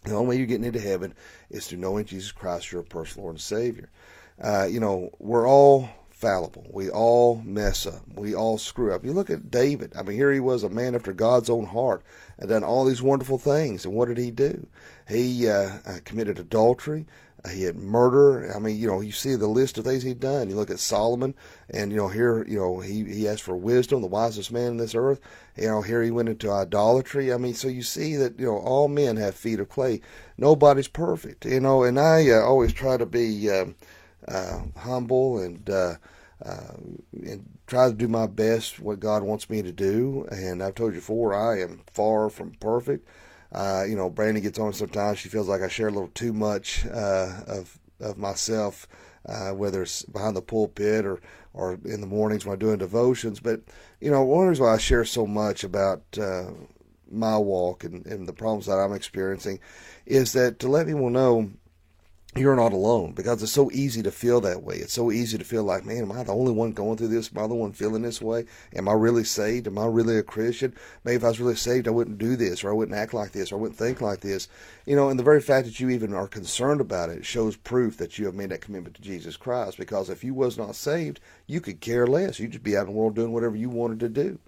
The 0.05 0.12
only 0.12 0.28
way 0.28 0.37
you're 0.37 0.46
getting 0.46 0.64
into 0.64 0.81
heaven 0.81 1.14
is 1.49 1.67
through 1.67 1.78
knowing 1.78 2.05
Jesus 2.05 2.31
Christ, 2.31 2.70
your 2.72 2.82
personal 2.82 3.25
Lord 3.25 3.37
and 3.37 3.40
Savior. 3.40 3.88
Uh, 4.38 4.67
you 4.70 4.81
know, 4.81 5.11
we're 5.19 5.49
all 5.49 5.88
fallible. 6.20 6.67
We 6.70 6.90
all 6.90 7.37
mess 7.44 7.87
up. 7.87 8.02
We 8.14 8.34
all 8.34 8.58
screw 8.58 8.93
up. 8.93 9.05
You 9.05 9.12
look 9.12 9.31
at 9.31 9.50
David. 9.50 9.93
I 9.96 10.02
mean, 10.02 10.17
here 10.17 10.32
he 10.32 10.40
was, 10.40 10.62
a 10.62 10.69
man 10.69 10.94
after 10.94 11.14
God's 11.14 11.48
own 11.48 11.65
heart, 11.65 12.03
and 12.39 12.50
done 12.50 12.62
all 12.62 12.84
these 12.84 13.00
wonderful 13.00 13.39
things. 13.39 13.86
And 13.86 13.94
what 13.94 14.08
did 14.08 14.19
he 14.19 14.31
do? 14.31 14.67
He 15.08 15.48
uh, 15.48 15.79
uh, 15.86 15.98
committed 16.05 16.39
adultery. 16.39 17.06
Uh, 17.43 17.48
he 17.48 17.62
had 17.62 17.77
murder. 17.77 18.55
I 18.55 18.58
mean, 18.58 18.77
you 18.77 18.86
know, 18.86 19.00
you 19.00 19.12
see 19.12 19.34
the 19.34 19.46
list 19.46 19.79
of 19.79 19.84
things 19.84 20.03
he'd 20.03 20.20
done. 20.20 20.50
You 20.50 20.56
look 20.56 20.70
at 20.70 20.79
Solomon, 20.79 21.34
and 21.70 21.91
you 21.91 21.96
know, 21.96 22.08
here, 22.08 22.44
you 22.46 22.58
know, 22.58 22.81
he 22.81 23.03
he 23.05 23.27
asked 23.27 23.43
for 23.43 23.56
wisdom, 23.56 24.03
the 24.03 24.06
wisest 24.06 24.53
man 24.53 24.72
in 24.72 24.77
this 24.77 24.94
earth. 24.94 25.20
You 25.56 25.69
know, 25.69 25.81
here 25.81 26.03
he 26.03 26.10
went 26.10 26.29
into 26.29 26.53
idolatry. 26.53 27.32
I 27.32 27.39
mean, 27.39 27.55
so 27.55 27.69
you 27.69 27.82
see 27.82 28.17
that 28.17 28.39
you 28.39 28.44
know 28.44 28.58
all 28.58 28.89
men 28.89 29.17
have 29.17 29.34
feet 29.34 29.58
of 29.58 29.70
clay. 29.70 30.03
Nobody's 30.36 30.89
perfect. 30.89 31.46
You 31.46 31.60
know, 31.60 31.82
and 31.82 31.98
I 31.98 32.29
uh, 32.29 32.41
always 32.41 32.74
try 32.74 32.98
to 32.98 33.06
be. 33.06 33.50
Uh, 33.50 33.67
humble 34.77 35.39
and 35.39 35.69
uh, 35.69 35.94
uh, 36.44 36.74
and 37.12 37.44
try 37.67 37.89
to 37.89 37.94
do 37.94 38.08
my 38.08 38.27
best 38.27 38.81
what 38.81 39.00
God 39.00 39.22
wants 39.22 39.50
me 39.50 39.62
to 39.62 39.72
do. 39.72 40.27
And 40.31 40.62
I've 40.62 40.74
told 40.74 40.94
you 40.94 41.00
before, 41.00 41.34
I 41.34 41.60
am 41.60 41.82
far 41.93 42.31
from 42.31 42.53
perfect. 42.53 43.06
Uh, 43.53 43.84
you 43.86 43.96
know, 43.96 44.08
Brandy 44.08 44.41
gets 44.41 44.58
on 44.58 44.72
sometimes. 44.72 45.19
She 45.19 45.29
feels 45.29 45.48
like 45.48 45.60
I 45.60 45.69
share 45.69 45.89
a 45.89 45.93
little 45.93 46.10
too 46.15 46.32
much 46.32 46.86
uh, 46.86 47.43
of 47.46 47.79
of 48.00 48.17
myself, 48.17 48.89
uh, 49.27 49.50
whether 49.50 49.82
it's 49.82 50.03
behind 50.05 50.36
the 50.36 50.43
pulpit 50.43 51.05
or 51.05 51.20
or 51.53 51.79
in 51.84 52.00
the 52.00 52.06
mornings 52.06 52.46
when 52.46 52.55
I'm 52.55 52.58
doing 52.58 52.79
devotions. 52.79 53.41
But 53.41 53.62
you 54.00 54.10
know, 54.10 54.22
one 54.22 54.46
reason 54.46 54.65
why 54.65 54.74
I 54.74 54.79
share 54.79 55.05
so 55.05 55.27
much 55.27 55.65
about 55.65 56.03
uh, 56.19 56.53
my 57.10 57.36
walk 57.36 57.84
and, 57.84 58.06
and 58.06 58.29
the 58.29 58.32
problems 58.32 58.67
that 58.67 58.79
I'm 58.79 58.93
experiencing 58.93 59.58
is 60.06 60.32
that 60.32 60.58
to 60.60 60.69
let 60.69 60.86
people 60.86 61.10
know 61.10 61.50
you're 62.37 62.55
not 62.55 62.72
alone 62.72 63.10
because 63.10 63.43
it's 63.43 63.51
so 63.51 63.72
easy 63.72 64.03
to 64.05 64.10
feel 64.13 64.41
that 64.41 64.63
way. 64.63 64.77
It's 64.77 64.93
so 64.93 65.10
easy 65.10 65.37
to 65.37 65.44
feel 65.44 65.65
like, 65.65 65.84
man, 65.84 66.03
am 66.03 66.13
I 66.13 66.22
the 66.22 66.32
only 66.32 66.53
one 66.53 66.70
going 66.70 66.96
through 66.96 67.08
this? 67.08 67.29
Am 67.34 67.43
I 67.43 67.49
the 67.49 67.56
one 67.56 67.72
feeling 67.72 68.03
this 68.03 68.22
way? 68.22 68.44
Am 68.72 68.89
I 68.89 68.93
really 68.93 69.25
saved? 69.25 69.67
Am 69.67 69.77
I 69.77 69.87
really 69.87 70.17
a 70.17 70.22
Christian? 70.22 70.72
Maybe 71.03 71.17
if 71.17 71.25
I 71.25 71.29
was 71.29 71.41
really 71.41 71.56
saved, 71.56 71.89
I 71.89 71.91
wouldn't 71.91 72.19
do 72.19 72.37
this, 72.37 72.63
or 72.63 72.70
I 72.70 72.72
wouldn't 72.72 72.96
act 72.96 73.15
like 73.15 73.32
this, 73.32 73.51
or 73.51 73.56
I 73.56 73.58
wouldn't 73.58 73.79
think 73.79 74.01
like 74.01 74.20
this. 74.20 74.46
You 74.87 74.94
know, 74.94 75.08
and 75.08 75.19
the 75.19 75.25
very 75.25 75.41
fact 75.41 75.67
that 75.67 75.81
you 75.81 75.91
even 75.91 76.15
are 76.15 76.29
concerned 76.29 76.81
about 76.81 77.10
it 77.10 77.27
shows 77.27 77.56
proof 77.56 77.96
that 77.96 78.17
you 78.17 78.27
have 78.27 78.37
made 78.37 78.51
that 78.51 78.60
commitment 78.60 78.94
to 78.94 79.03
Jesus 79.03 79.37
Christ. 79.37 79.77
Because 79.77 80.08
if 80.08 80.22
you 80.22 80.32
was 80.32 80.56
not 80.56 80.77
saved, 80.77 81.19
you 81.49 81.60
could 81.60 81.81
care 81.81 82.06
less. 82.06 82.39
You'd 82.39 82.53
just 82.53 82.63
be 82.63 82.77
out 82.77 82.87
in 82.87 82.93
the 82.93 82.93
world 82.93 83.17
doing 83.17 83.32
whatever 83.32 83.56
you 83.56 83.70
wanted 83.70 83.99
to 84.01 84.08
do. 84.08 84.39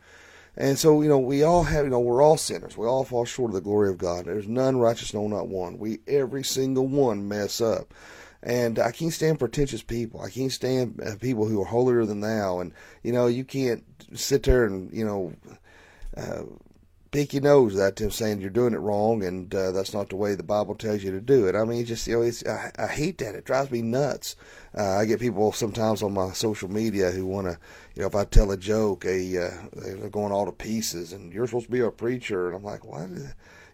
And 0.57 0.79
so, 0.79 1.01
you 1.01 1.09
know, 1.09 1.19
we 1.19 1.43
all 1.43 1.65
have, 1.65 1.85
you 1.85 1.91
know, 1.91 2.01
we're 2.01 2.23
all 2.23 2.37
sinners. 2.37 2.77
We 2.77 2.87
all 2.87 3.05
fall 3.05 3.25
short 3.25 3.51
of 3.51 3.55
the 3.55 3.61
glory 3.63 3.89
of 3.89 3.99
God. 3.99 4.27
There's 4.27 4.49
none 4.49 4.77
righteous, 4.77 5.15
no, 5.15 5.27
not 5.27 5.49
one. 5.49 5.79
We, 5.79 6.01
every 6.07 6.45
single 6.45 6.87
one, 6.87 7.27
mess 7.27 7.61
up. 7.61 7.95
And 8.43 8.79
I 8.79 8.91
can't 8.91 9.13
stand 9.13 9.39
pretentious 9.39 9.83
people. 9.83 10.21
I 10.21 10.29
can't 10.29 10.53
stand 10.53 11.01
uh, 11.01 11.17
people 11.21 11.47
who 11.47 11.63
are 11.63 11.67
holier 11.67 12.05
than 12.05 12.21
thou. 12.21 12.59
And 12.61 12.73
you 13.03 13.13
know, 13.13 13.29
you 13.29 13.45
can't 13.45 13.85
sit 14.15 14.43
there 14.43 14.65
and 14.65 14.93
you 14.93 15.05
know. 15.05 15.33
Uh, 16.17 16.43
pick 17.13 17.35
your 17.35 17.43
nose 17.43 17.79
at 17.79 17.97
them 17.97 18.11
saying 18.11 18.41
you're 18.41 18.51
doing 18.51 18.73
it 18.73 18.79
wrong 18.79 19.23
and 19.23 19.55
uh, 19.55 19.71
that's 19.71 19.93
not 19.93 20.09
the 20.09 20.17
way 20.17 20.35
the 20.35 20.43
Bible 20.43 20.75
tells 20.75 21.05
you 21.05 21.13
to 21.13 21.21
do 21.21 21.47
it. 21.47 21.55
I 21.55 21.65
mean, 21.65 21.85
just 21.85 22.07
you 22.09 22.17
know, 22.17 22.23
it's 22.23 22.45
I, 22.45 22.73
I 22.79 22.87
hate 22.87 23.19
that. 23.19 23.35
It 23.35 23.45
drives 23.45 23.71
me 23.71 23.83
nuts. 23.83 24.35
Uh, 24.77 24.97
I 24.97 25.05
get 25.05 25.21
people 25.21 25.53
sometimes 25.53 26.03
on 26.03 26.15
my 26.15 26.33
social 26.33 26.71
media 26.71 27.11
who 27.11 27.27
want 27.27 27.47
to, 27.47 27.59
you 27.95 28.01
know, 28.01 28.09
if 28.09 28.15
I 28.15 28.25
tell 28.25 28.51
a 28.51 28.57
joke, 28.57 29.05
uh, 29.05 29.11
they're 29.11 30.09
going 30.11 30.33
all 30.33 30.47
to 30.47 30.53
pieces, 30.53 31.13
and 31.13 31.33
you're 31.33 31.47
supposed 31.47 31.67
to 31.67 31.73
be 31.73 31.81
a 31.81 31.91
preacher, 31.91 32.47
and 32.47 32.57
I'm 32.57 32.65
like, 32.65 32.85
what? 32.85 33.09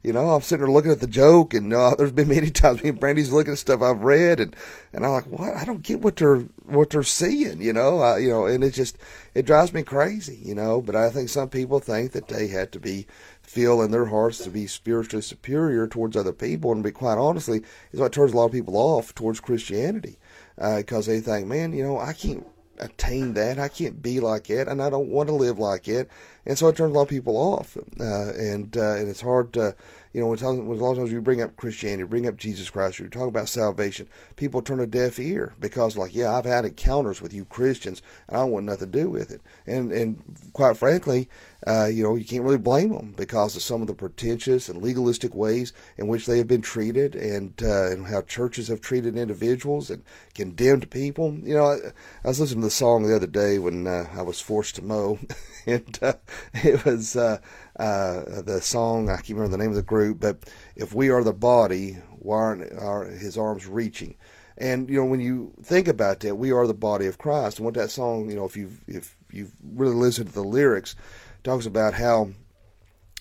You 0.02 0.12
know, 0.12 0.30
I'm 0.30 0.42
sitting 0.42 0.64
there 0.64 0.72
looking 0.72 0.90
at 0.92 1.00
the 1.00 1.06
joke, 1.06 1.54
and 1.54 1.72
uh, 1.72 1.94
there's 1.98 2.12
been 2.12 2.28
many 2.28 2.50
times 2.50 2.82
me 2.82 2.90
and 2.90 3.00
Brandy's 3.00 3.32
looking 3.32 3.52
at 3.52 3.58
stuff 3.58 3.82
I've 3.82 4.02
read, 4.02 4.40
and 4.40 4.54
and 4.92 5.04
I'm 5.04 5.12
like, 5.12 5.26
what? 5.26 5.56
I 5.56 5.64
don't 5.64 5.82
get 5.82 6.00
what 6.00 6.16
they're 6.16 6.40
what 6.64 6.90
they're 6.90 7.02
seeing, 7.02 7.60
you 7.60 7.72
know, 7.72 8.00
I, 8.00 8.18
you 8.18 8.28
know, 8.28 8.46
and 8.46 8.62
it 8.62 8.74
just 8.74 8.98
it 9.34 9.46
drives 9.46 9.72
me 9.72 9.82
crazy, 9.82 10.38
you 10.42 10.54
know. 10.54 10.80
But 10.80 10.96
I 10.96 11.10
think 11.10 11.28
some 11.28 11.48
people 11.48 11.80
think 11.80 12.12
that 12.12 12.28
they 12.28 12.48
have 12.48 12.70
to 12.72 12.80
be 12.80 13.06
feel 13.42 13.80
in 13.82 13.90
their 13.90 14.06
hearts 14.06 14.38
to 14.44 14.50
be 14.50 14.66
spiritually 14.66 15.22
superior 15.22 15.86
towards 15.86 16.16
other 16.16 16.32
people, 16.32 16.72
and 16.72 16.82
to 16.82 16.88
be 16.88 16.92
quite 16.92 17.18
honestly, 17.18 17.62
is 17.92 18.00
what 18.00 18.12
turns 18.12 18.32
a 18.32 18.36
lot 18.36 18.46
of 18.46 18.52
people 18.52 18.76
off 18.76 19.14
towards 19.14 19.40
Christianity 19.40 20.18
because 20.56 21.08
uh, 21.08 21.12
they 21.12 21.20
think, 21.20 21.46
man, 21.46 21.72
you 21.72 21.82
know, 21.82 21.98
I 21.98 22.12
can't 22.12 22.46
attain 22.80 23.34
that. 23.34 23.58
I 23.58 23.68
can't 23.68 24.02
be 24.02 24.20
like 24.20 24.50
it, 24.50 24.68
and 24.68 24.82
I 24.82 24.90
don't 24.90 25.08
want 25.08 25.28
to 25.28 25.34
live 25.34 25.58
like 25.58 25.88
it. 25.88 26.08
And 26.46 26.56
so 26.56 26.68
it 26.68 26.76
turns 26.76 26.92
a 26.92 26.94
lot 26.94 27.02
of 27.02 27.08
people 27.08 27.36
off, 27.36 27.76
uh, 28.00 28.32
and 28.32 28.76
uh, 28.76 28.94
and 28.94 29.08
it's 29.08 29.20
hard 29.20 29.52
to, 29.54 29.74
you 30.18 30.24
know, 30.24 30.30
when, 30.30 30.66
when 30.66 30.78
a 30.80 30.82
lot 30.82 30.90
of 30.90 30.98
times 30.98 31.12
you 31.12 31.20
bring 31.20 31.42
up 31.42 31.54
Christianity, 31.54 32.02
bring 32.02 32.26
up 32.26 32.36
Jesus 32.36 32.70
Christ, 32.70 32.98
you 32.98 33.08
talk 33.08 33.28
about 33.28 33.48
salvation, 33.48 34.08
people 34.34 34.60
turn 34.60 34.80
a 34.80 34.86
deaf 34.86 35.20
ear 35.20 35.54
because, 35.60 35.96
like, 35.96 36.12
yeah, 36.12 36.34
I've 36.34 36.44
had 36.44 36.64
encounters 36.64 37.22
with 37.22 37.32
you 37.32 37.44
Christians, 37.44 38.02
and 38.26 38.36
I 38.36 38.40
don't 38.40 38.50
want 38.50 38.66
nothing 38.66 38.90
to 38.90 38.98
do 38.98 39.10
with 39.10 39.30
it. 39.30 39.40
And 39.64 39.92
and 39.92 40.20
quite 40.54 40.76
frankly, 40.76 41.28
uh, 41.66 41.86
you 41.86 42.04
know, 42.04 42.14
you 42.14 42.24
can't 42.24 42.44
really 42.44 42.58
blame 42.58 42.92
them 42.92 43.14
because 43.16 43.56
of 43.56 43.62
some 43.62 43.80
of 43.80 43.88
the 43.88 43.94
pretentious 43.94 44.68
and 44.68 44.80
legalistic 44.80 45.34
ways 45.34 45.72
in 45.96 46.06
which 46.06 46.26
they 46.26 46.38
have 46.38 46.46
been 46.46 46.62
treated 46.62 47.16
and, 47.16 47.60
uh, 47.62 47.90
and 47.90 48.06
how 48.06 48.22
churches 48.22 48.68
have 48.68 48.80
treated 48.80 49.16
individuals 49.16 49.90
and 49.90 50.04
condemned 50.34 50.88
people. 50.90 51.34
You 51.42 51.54
know, 51.54 51.66
I, 51.66 51.76
I 52.24 52.28
was 52.28 52.38
listening 52.38 52.60
to 52.60 52.66
the 52.66 52.70
song 52.70 53.02
the 53.02 53.16
other 53.16 53.26
day 53.26 53.58
when 53.58 53.88
uh, 53.88 54.06
I 54.14 54.22
was 54.22 54.40
forced 54.40 54.76
to 54.76 54.82
mow, 54.82 55.18
and 55.66 55.98
uh, 56.00 56.14
it 56.54 56.84
was 56.84 57.16
uh, 57.16 57.38
uh, 57.78 58.42
the 58.42 58.60
song, 58.60 59.08
I 59.08 59.16
can't 59.16 59.30
remember 59.30 59.56
the 59.56 59.62
name 59.62 59.70
of 59.70 59.76
the 59.76 59.82
group, 59.82 60.20
but 60.20 60.50
if 60.76 60.94
we 60.94 61.10
are 61.10 61.22
the 61.22 61.32
body, 61.32 61.92
why 62.18 62.38
aren't 62.38 63.20
his 63.20 63.38
arms 63.38 63.66
reaching? 63.66 64.16
And 64.56 64.90
you 64.90 64.96
know, 64.96 65.04
when 65.04 65.20
you 65.20 65.52
think 65.62 65.86
about 65.86 66.20
that, 66.20 66.36
we 66.36 66.50
are 66.50 66.66
the 66.66 66.74
body 66.74 67.06
of 67.06 67.18
Christ. 67.18 67.58
And 67.58 67.64
what 67.64 67.74
that 67.74 67.90
song, 67.90 68.28
you 68.28 68.36
know, 68.36 68.44
if 68.44 68.56
you've 68.56 68.82
if 68.88 69.16
you've 69.30 69.52
really 69.62 69.94
listened 69.94 70.28
to 70.28 70.34
the 70.34 70.42
lyrics, 70.42 70.96
talks 71.44 71.66
about 71.66 71.94
how 71.94 72.30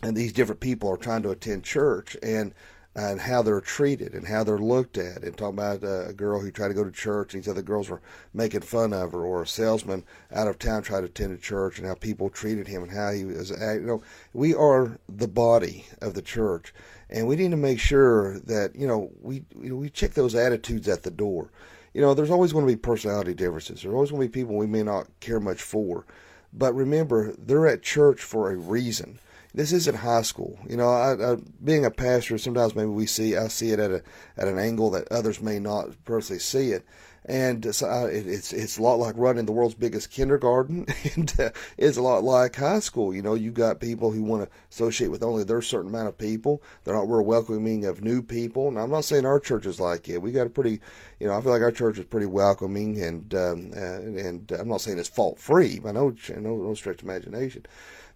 and 0.01 0.17
these 0.17 0.33
different 0.33 0.61
people 0.61 0.89
are 0.89 0.97
trying 0.97 1.23
to 1.23 1.31
attend 1.31 1.63
church 1.63 2.17
and 2.21 2.53
and 2.97 3.21
how 3.21 3.43
they're 3.43 3.61
treated 3.61 4.15
and 4.15 4.27
how 4.27 4.43
they're 4.43 4.57
looked 4.57 4.97
at. 4.97 5.21
And 5.21 5.37
talking 5.37 5.59
about 5.59 5.83
uh, 5.83 6.09
a 6.09 6.13
girl 6.13 6.41
who 6.41 6.49
tried 6.49 6.69
to 6.69 6.73
go 6.73 6.83
to 6.83 6.91
church 6.91 7.33
and 7.33 7.43
these 7.43 7.49
other 7.49 7.61
girls 7.61 7.89
were 7.89 8.01
making 8.33 8.61
fun 8.61 8.91
of 8.91 9.11
her 9.11 9.23
or 9.23 9.43
a 9.43 9.47
salesman 9.47 10.03
out 10.33 10.47
of 10.47 10.57
town 10.57 10.81
tried 10.81 11.01
to 11.01 11.05
attend 11.05 11.31
a 11.31 11.37
church 11.37 11.77
and 11.77 11.87
how 11.87 11.93
people 11.93 12.27
treated 12.31 12.67
him 12.67 12.81
and 12.81 12.91
how 12.91 13.11
he 13.11 13.23
was 13.23 13.51
uh, 13.51 13.73
you 13.73 13.85
know 13.85 14.01
we 14.33 14.55
are 14.55 14.97
the 15.07 15.27
body 15.27 15.85
of 16.01 16.15
the 16.15 16.23
church. 16.23 16.73
And 17.11 17.27
we 17.27 17.35
need 17.35 17.51
to 17.51 17.57
make 17.57 17.79
sure 17.79 18.39
that 18.39 18.75
you 18.75 18.87
know 18.87 19.11
we 19.21 19.43
you 19.61 19.69
know, 19.69 19.75
we 19.75 19.91
check 19.91 20.15
those 20.15 20.33
attitudes 20.33 20.87
at 20.87 21.03
the 21.03 21.11
door. 21.11 21.51
You 21.93 22.01
know 22.01 22.15
there's 22.15 22.31
always 22.31 22.51
going 22.51 22.65
to 22.65 22.73
be 22.73 22.77
personality 22.77 23.35
differences. 23.35 23.83
There's 23.83 23.93
always 23.93 24.09
going 24.09 24.23
to 24.23 24.27
be 24.27 24.41
people 24.41 24.55
we 24.55 24.65
may 24.65 24.83
not 24.83 25.07
care 25.19 25.39
much 25.39 25.61
for. 25.61 26.03
But 26.51 26.73
remember, 26.73 27.35
they're 27.37 27.67
at 27.67 27.83
church 27.83 28.21
for 28.21 28.51
a 28.51 28.55
reason. 28.55 29.19
This 29.57 29.73
isn't 29.73 29.97
high 29.97 30.21
school. 30.21 30.59
You 30.69 30.77
know, 30.77 30.87
I, 30.89 31.33
I, 31.33 31.37
being 31.63 31.83
a 31.83 31.89
pastor, 31.89 32.37
sometimes 32.37 32.75
maybe 32.75 32.89
we 32.89 33.07
see 33.07 33.35
I 33.35 33.47
see 33.47 33.71
it 33.71 33.79
at 33.79 33.89
a 33.89 34.03
at 34.37 34.47
an 34.47 34.59
angle 34.59 34.91
that 34.91 35.11
others 35.11 35.41
may 35.41 35.57
not 35.57 35.89
personally 36.05 36.39
see 36.39 36.71
it 36.71 36.85
and 37.27 37.75
so 37.75 37.89
uh, 37.89 38.05
it's 38.05 38.53
it's 38.53 38.77
a 38.77 38.81
lot 38.81 38.99
like 38.99 39.15
running 39.17 39.45
the 39.45 39.51
world's 39.51 39.75
biggest 39.75 40.11
kindergarten, 40.11 40.85
and 41.15 41.33
uh, 41.39 41.49
it's 41.77 41.97
a 41.97 42.01
lot 42.01 42.23
like 42.23 42.55
high 42.55 42.79
school. 42.79 43.13
You 43.13 43.21
know, 43.21 43.33
you 43.33 43.51
got 43.51 43.81
people 43.81 44.11
who 44.11 44.23
want 44.23 44.43
to 44.43 44.57
associate 44.71 45.09
with 45.09 45.23
only 45.23 45.43
their 45.43 45.61
certain 45.61 45.89
amount 45.89 46.07
of 46.07 46.17
people. 46.17 46.63
They're 46.83 46.95
not 46.95 47.09
real 47.09 47.25
welcoming 47.25 47.85
of 47.85 48.01
new 48.01 48.23
people. 48.23 48.69
And 48.69 48.79
I'm 48.79 48.91
not 48.91 49.03
saying 49.03 49.25
our 49.25 49.41
church 49.41 49.65
is 49.65 49.79
like 49.79 50.07
it. 50.07 50.21
We 50.21 50.31
got 50.31 50.47
a 50.47 50.49
pretty, 50.49 50.79
you 51.19 51.27
know, 51.27 51.33
I 51.33 51.41
feel 51.41 51.51
like 51.51 51.61
our 51.61 51.71
church 51.71 51.99
is 51.99 52.05
pretty 52.05 52.27
welcoming, 52.27 53.01
and 53.01 53.33
um, 53.35 53.71
uh, 53.75 53.99
and 53.99 54.49
I'm 54.53 54.69
not 54.69 54.81
saying 54.81 54.97
it's 54.97 55.09
fault 55.09 55.37
free. 55.37 55.81
I 55.85 55.91
know, 55.91 56.15
no, 56.29 56.55
no 56.55 56.73
stretch 56.75 57.03
imagination, 57.03 57.65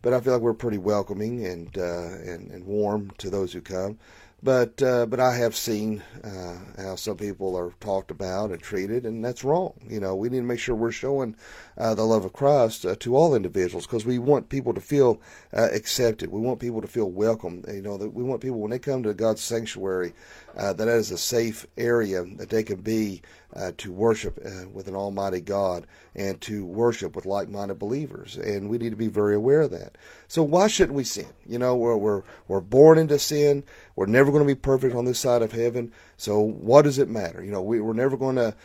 but 0.01 0.13
I 0.13 0.19
feel 0.19 0.33
like 0.33 0.41
we're 0.41 0.53
pretty 0.53 0.77
welcoming 0.77 1.45
and 1.45 1.77
uh, 1.77 2.15
and 2.23 2.51
and 2.51 2.65
warm 2.65 3.11
to 3.19 3.29
those 3.29 3.53
who 3.53 3.61
come. 3.61 3.97
But 4.43 4.81
uh, 4.81 5.05
but 5.05 5.19
I 5.19 5.35
have 5.35 5.55
seen 5.55 6.01
uh, 6.23 6.57
how 6.77 6.95
some 6.95 7.17
people 7.17 7.55
are 7.55 7.73
talked 7.79 8.09
about 8.09 8.49
and 8.49 8.59
treated, 8.59 9.05
and 9.05 9.23
that's 9.23 9.43
wrong. 9.43 9.73
You 9.87 9.99
know, 9.99 10.15
we 10.15 10.29
need 10.29 10.39
to 10.39 10.43
make 10.43 10.59
sure 10.59 10.75
we're 10.75 10.91
showing 10.91 11.35
uh, 11.77 11.95
the 11.95 12.03
love 12.03 12.25
of 12.25 12.33
Christ 12.33 12.85
uh, 12.85 12.95
to 12.99 13.15
all 13.15 13.35
individuals 13.35 13.85
because 13.85 14.05
we 14.05 14.19
want 14.19 14.49
people 14.49 14.73
to 14.73 14.81
feel 14.81 15.21
uh, 15.53 15.69
accepted. 15.71 16.31
We 16.31 16.39
want 16.39 16.59
people 16.59 16.81
to 16.81 16.87
feel 16.87 17.09
welcome. 17.09 17.63
You 17.67 17.81
know, 17.81 17.97
that 17.97 18.13
we 18.13 18.23
want 18.23 18.41
people 18.41 18.59
when 18.59 18.71
they 18.71 18.79
come 18.79 19.03
to 19.03 19.13
God's 19.13 19.41
sanctuary 19.41 20.13
uh, 20.57 20.73
that 20.73 20.87
is 20.87 21.11
a 21.11 21.17
safe 21.17 21.65
area 21.77 22.23
that 22.35 22.49
they 22.49 22.63
can 22.63 22.81
be 22.81 23.21
uh, 23.55 23.71
to 23.77 23.91
worship 23.91 24.39
uh, 24.45 24.67
with 24.69 24.87
an 24.87 24.95
Almighty 24.95 25.41
God 25.41 25.85
and 26.15 26.39
to 26.41 26.65
worship 26.65 27.15
with 27.15 27.25
like-minded 27.25 27.79
believers, 27.79 28.37
and 28.37 28.69
we 28.69 28.77
need 28.77 28.91
to 28.91 28.95
be 28.95 29.07
very 29.07 29.35
aware 29.35 29.61
of 29.61 29.71
that. 29.71 29.97
So 30.27 30.43
why 30.43 30.67
shouldn't 30.67 30.95
we 30.95 31.03
sin? 31.03 31.27
You 31.45 31.59
know, 31.59 31.75
we're 31.75 31.97
we're 31.97 32.23
we're 32.47 32.61
born 32.61 32.97
into 32.97 33.19
sin. 33.19 33.63
We're 33.95 34.05
never 34.05 34.31
going 34.31 34.43
to 34.43 34.53
be 34.53 34.59
perfect 34.59 34.95
on 34.95 35.05
this 35.05 35.19
side 35.19 35.41
of 35.41 35.51
heaven. 35.51 35.91
So 36.17 36.39
what 36.39 36.83
does 36.83 36.99
it 36.99 37.09
matter? 37.09 37.43
You 37.43 37.51
know, 37.51 37.61
we, 37.61 37.81
we're 37.81 37.93
never 37.93 38.17
going 38.17 38.35
to 38.37 38.55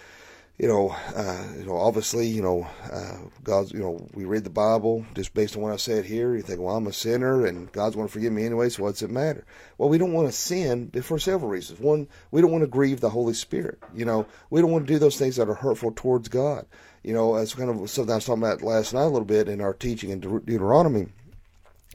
you 0.59 0.67
know, 0.67 0.97
uh, 1.15 1.45
you 1.59 1.67
know, 1.67 1.77
obviously, 1.77 2.27
you 2.27 2.41
know, 2.41 2.67
uh, 2.91 3.19
God's, 3.45 3.73
you 3.73 3.81
know, 3.81 4.07
we 4.15 4.25
read 4.25 4.45
the 4.45 4.51
Bible 4.51 5.05
just 5.15 5.35
based 5.35 5.55
on 5.55 5.63
what 5.63 5.73
I 5.73 5.77
said 5.77 6.07
here. 6.07 6.35
You 6.35 6.43
think, 6.43 6.61
well, 6.61 6.77
I'm 6.77 6.87
a 6.87 6.93
sinner 6.95 7.45
and 7.45 7.71
God's 7.73 7.95
going 7.95 8.07
to 8.07 8.13
forgive 8.13 8.33
me 8.33 8.47
anyway, 8.47 8.71
so 8.71 8.83
what's 8.83 9.03
it 9.03 9.11
matter? 9.11 9.45
Well, 9.77 9.91
we 9.91 9.99
don't 9.99 10.15
want 10.15 10.29
to 10.29 10.33
sin 10.33 10.91
for 11.03 11.19
several 11.19 11.51
reasons. 11.51 11.79
One, 11.79 12.09
we 12.31 12.41
don't 12.41 12.53
want 12.53 12.63
to 12.63 12.69
grieve 12.69 13.01
the 13.01 13.11
Holy 13.11 13.35
Spirit. 13.35 13.79
You 13.95 14.07
know, 14.07 14.27
we 14.49 14.63
don't 14.63 14.71
want 14.71 14.87
to 14.87 14.93
do 14.93 14.99
those 14.99 15.19
things 15.19 15.37
that 15.37 15.49
are 15.49 15.55
hurtful 15.55 15.93
towards 15.95 16.29
God. 16.29 16.65
You 17.03 17.13
know, 17.13 17.37
that's 17.37 17.55
kind 17.55 17.69
of 17.69 17.91
something 17.91 18.13
I 18.13 18.17
was 18.17 18.25
talking 18.25 18.43
about 18.43 18.63
last 18.63 18.95
night 18.95 19.03
a 19.03 19.09
little 19.09 19.27
bit 19.27 19.49
in 19.49 19.61
our 19.61 19.75
teaching 19.75 20.11
in 20.11 20.21
Deuteronomy 20.21 21.09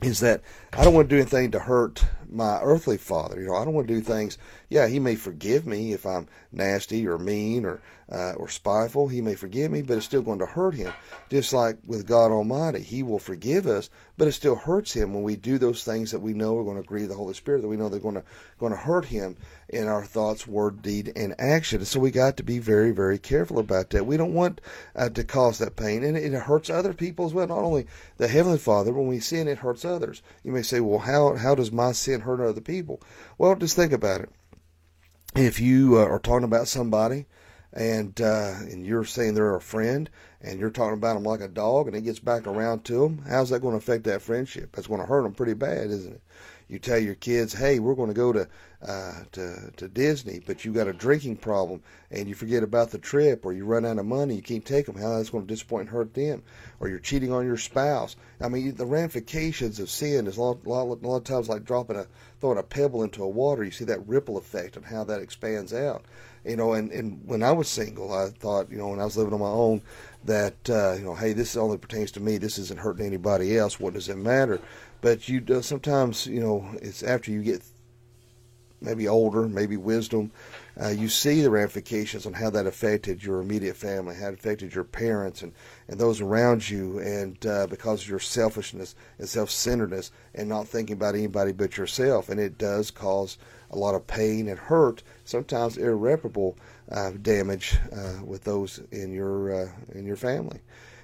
is 0.02 0.20
that 0.20 0.42
I 0.74 0.84
don't 0.84 0.94
want 0.94 1.10
to 1.10 1.16
do 1.16 1.22
anything 1.22 1.52
to 1.52 1.60
hurt 1.60 2.06
my 2.32 2.60
earthly 2.62 2.98
father. 2.98 3.40
You 3.40 3.48
know, 3.48 3.56
I 3.56 3.66
don't 3.66 3.74
want 3.74 3.88
to 3.88 3.94
do 3.94 4.02
things. 4.02 4.38
Yeah, 4.70 4.88
he 4.88 5.00
may 5.00 5.16
forgive 5.16 5.68
me 5.68 5.94
if 5.94 6.06
I'm 6.06 6.28
nasty 6.52 7.08
or 7.08 7.18
mean 7.18 7.66
or 7.66 7.82
uh, 8.12 8.34
or 8.34 8.50
spiteful. 8.50 9.08
He 9.08 9.22
may 9.22 9.36
forgive 9.36 9.72
me, 9.72 9.82
but 9.82 9.98
it's 9.98 10.06
still 10.06 10.22
going 10.22 10.40
to 10.40 10.46
hurt 10.46 10.76
him. 10.76 10.92
Just 11.30 11.54
like 11.54 11.78
with 11.86 12.08
God 12.08 12.32
Almighty, 12.32 12.82
He 12.82 13.04
will 13.04 13.20
forgive 13.20 13.68
us, 13.68 13.90
but 14.18 14.28
it 14.28 14.34
still 14.34 14.56
hurts 14.56 14.94
Him 14.94 15.14
when 15.14 15.24
we 15.24 15.38
do 15.38 15.58
those 15.58 15.84
things 15.84 16.12
that 16.12 16.20
we 16.20 16.34
know 16.34 16.58
are 16.58 16.64
going 16.64 16.82
to 16.82 16.88
grieve 16.88 17.08
the 17.08 17.16
Holy 17.16 17.34
Spirit, 17.34 17.62
that 17.62 17.70
we 17.70 17.78
know 17.78 17.88
they're 17.88 18.00
going 18.00 18.16
to 18.16 18.24
going 18.60 18.74
to 18.74 18.78
hurt 18.78 19.06
Him 19.06 19.38
in 19.70 19.88
our 19.88 20.04
thoughts, 20.04 20.46
word, 20.46 20.82
deed, 20.82 21.14
and 21.16 21.34
action. 21.40 21.86
So 21.86 22.02
we 22.02 22.12
got 22.12 22.36
to 22.38 22.44
be 22.44 22.60
very, 22.60 22.92
very 22.92 23.18
careful 23.18 23.60
about 23.60 23.92
that. 23.92 24.06
We 24.06 24.18
don't 24.18 24.34
want 24.34 24.60
uh, 24.94 25.10
to 25.10 25.24
cause 25.24 25.60
that 25.60 25.78
pain, 25.78 26.04
and 26.04 26.18
it, 26.18 26.34
it 26.34 26.38
hurts 26.38 26.70
other 26.70 26.94
people 26.94 27.26
as 27.26 27.34
well. 27.34 27.48
Not 27.48 27.60
only 27.60 27.88
the 28.18 28.28
Heavenly 28.28 28.58
Father, 28.58 28.92
when 28.92 29.08
we 29.08 29.20
sin, 29.20 29.48
it 29.48 29.60
hurts 29.60 29.86
others. 29.86 30.22
You 30.44 30.52
may 30.52 30.64
say, 30.64 30.82
well, 30.82 31.00
how 31.00 31.36
how 31.36 31.56
does 31.56 31.72
my 31.72 31.94
sin 31.94 32.21
hurt 32.22 32.40
other 32.40 32.62
people? 32.62 33.02
Well, 33.38 33.56
just 33.56 33.76
think 33.76 33.92
about 33.92 34.22
it. 34.22 34.30
If 35.36 35.60
you 35.60 35.98
uh, 35.98 36.06
are 36.06 36.20
talking 36.20 36.44
about 36.44 36.68
somebody 36.68 37.26
and 37.74 38.20
uh, 38.20 38.54
and 38.60 38.86
you're 38.86 39.06
saying 39.06 39.34
they're 39.34 39.56
a 39.56 39.62
friend, 39.62 40.10
and 40.42 40.60
you're 40.60 40.70
talking 40.70 40.98
about 40.98 41.14
them 41.14 41.24
like 41.24 41.42
a 41.42 41.48
dog, 41.48 41.88
and 41.88 41.96
it 41.96 42.02
gets 42.02 42.20
back 42.20 42.48
around 42.48 42.84
to 42.86 43.00
them, 43.00 43.24
how's 43.28 43.50
that 43.50 43.62
going 43.62 43.74
to 43.74 43.78
affect 43.78 44.04
that 44.06 44.22
friendship? 44.22 44.72
That's 44.74 44.88
going 44.88 45.00
to 45.00 45.08
hurt 45.08 45.24
them 45.24 45.34
pretty 45.34 45.54
bad, 45.54 45.90
isn't 45.90 46.14
it? 46.14 46.22
You 46.68 46.80
tell 46.80 46.98
your 46.98 47.16
kids, 47.16 47.54
"Hey, 47.54 47.80
we're 47.80 47.96
going 47.96 48.10
to 48.10 48.14
go 48.14 48.32
to 48.32 48.48
uh, 48.82 49.24
to 49.34 49.72
to 49.76 49.88
Disney," 49.90 50.42
but 50.46 50.64
you 50.64 50.72
got 50.72 50.88
a 50.88 50.94
drinking 50.94 51.36
problem, 51.38 51.82
and 52.10 52.30
you 52.30 52.36
forget 52.36 52.64
about 52.64 52.92
the 52.92 52.98
trip, 52.98 53.46
or 53.46 53.52
you 53.52 53.66
run 53.66 53.86
out 53.86 54.00
of 54.00 54.06
money, 54.06 54.36
you 54.36 54.42
can't 54.42 54.66
take 54.66 54.86
them. 54.86 54.96
How 54.96 55.18
that's 55.18 55.30
going 55.30 55.46
to 55.46 55.54
disappoint 55.54 55.82
and 55.82 55.90
hurt 55.90 56.14
them, 56.14 56.44
or 56.80 56.88
you're 56.88 57.00
cheating 57.00 57.34
on 57.34 57.46
your 57.46 57.58
spouse. 57.58 58.16
I 58.40 58.48
mean, 58.48 58.74
the 58.76 58.86
ramifications 58.86 59.82
of 59.82 59.90
sin 59.90 60.28
is 60.28 60.38
a 60.38 60.42
lot, 60.42 60.66
a 60.66 60.70
lot, 60.70 60.84
a 60.84 61.08
lot 61.08 61.18
of 61.18 61.24
times 61.26 61.50
like 61.50 61.66
dropping 61.66 61.98
a 61.98 62.08
throwing 62.40 62.58
a 62.58 62.64
pebble 62.64 63.04
into 63.04 63.22
a 63.24 63.30
water. 63.30 63.66
You 63.66 63.72
see 63.72 63.86
that 63.86 64.08
ripple 64.08 64.38
effect 64.38 64.78
and 64.78 64.86
how 64.86 65.04
that 65.04 65.22
expands 65.22 65.74
out. 65.74 66.06
You 66.44 66.56
know, 66.56 66.74
and 66.74 66.92
and 66.92 67.22
when 67.26 67.44
I 67.44 67.52
was 67.52 67.68
single, 67.68 68.14
I 68.14 68.30
thought, 68.30 68.72
you 68.72 68.78
know, 68.78 68.90
when 68.90 69.00
I 69.00 69.06
was 69.06 69.18
living 69.18 69.34
on 69.34 69.40
my 69.40 69.46
own, 69.46 69.82
that 70.26 70.70
uh, 70.70 70.94
you 70.94 71.04
know, 71.04 71.16
hey, 71.16 71.34
this 71.34 71.56
only 71.56 71.78
pertains 71.78 72.12
to 72.14 72.20
me. 72.20 72.38
This 72.38 72.58
isn't 72.58 72.80
hurting 72.80 73.06
anybody 73.06 73.58
else. 73.58 73.80
What 73.80 73.94
does 73.94 74.10
it 74.10 74.18
matter? 74.18 74.60
But 75.02 75.30
you 75.30 75.44
uh, 75.50 75.62
sometimes, 75.62 76.26
you 76.26 76.40
know, 76.40 76.66
it's 76.82 77.04
after 77.04 77.32
you 77.32 77.44
get 77.44 77.64
maybe 78.82 79.08
older, 79.08 79.48
maybe 79.48 79.78
wisdom, 79.78 80.32
uh, 80.82 80.90
you 80.90 81.08
see 81.08 81.42
the 81.42 81.50
ramifications 81.50 82.26
on 82.26 82.34
how 82.34 82.50
that 82.50 82.66
affected 82.66 83.24
your 83.24 83.40
immediate 83.40 83.78
family, 83.78 84.16
how 84.16 84.30
it 84.30 84.34
affected 84.34 84.74
your 84.74 84.84
parents 84.84 85.44
and, 85.44 85.54
and 85.88 86.00
those 86.00 86.20
around 86.20 86.68
you, 86.68 86.98
and 87.00 87.46
uh, 87.46 87.68
because 87.68 88.02
of 88.02 88.10
your 88.10 88.20
selfishness 88.20 88.96
and 89.20 89.30
self-centeredness 89.30 90.12
and 90.34 90.50
not 90.50 90.68
thinking 90.68 90.96
about 90.96 91.14
anybody 91.14 91.52
but 91.52 91.78
yourself, 91.78 92.30
and 92.30 92.40
it 92.40 92.58
does 92.58 92.90
cause 92.90 93.38
a 93.72 93.78
lot 93.78 93.96
of 93.96 94.06
pain 94.06 94.48
and 94.48 94.60
hurt, 94.60 95.02
sometimes 95.26 95.78
irreparable 95.78 96.58
uh, 96.92 97.12
damage 97.22 97.78
uh, 97.92 98.24
with 98.24 98.44
those 98.44 98.80
in 98.92 99.12
your 99.12 99.64
uh, 99.64 99.70
in 99.94 100.06
your 100.06 100.18
family. 100.18 100.60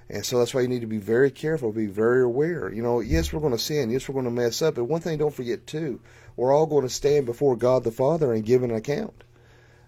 And 0.10 0.26
so 0.26 0.40
that's 0.40 0.54
why 0.54 0.62
you 0.62 0.70
need 0.70 0.82
to 0.82 0.88
be 0.88 1.00
very 1.00 1.32
careful, 1.32 1.72
be 1.74 1.88
very 1.88 2.24
aware. 2.24 2.72
You 2.72 2.82
know, 2.82 3.02
yes, 3.02 3.34
we're 3.34 3.42
going 3.42 3.52
to 3.52 3.60
sin, 3.60 3.90
yes, 3.90 4.08
we're 4.08 4.14
going 4.14 4.26
to 4.26 4.32
mess 4.32 4.62
up, 4.62 4.76
but 4.76 4.86
one 4.86 5.02
thing 5.02 5.18
don't 5.18 5.34
forget 5.34 5.68
too, 5.68 6.00
we're 6.38 6.54
all 6.54 6.66
going 6.66 6.88
to 6.88 6.94
stand 6.94 7.26
before 7.26 7.58
God 7.58 7.84
the 7.84 7.92
Father 7.92 8.32
and 8.34 8.46
give 8.46 8.64
an 8.64 8.72
account. 8.72 9.24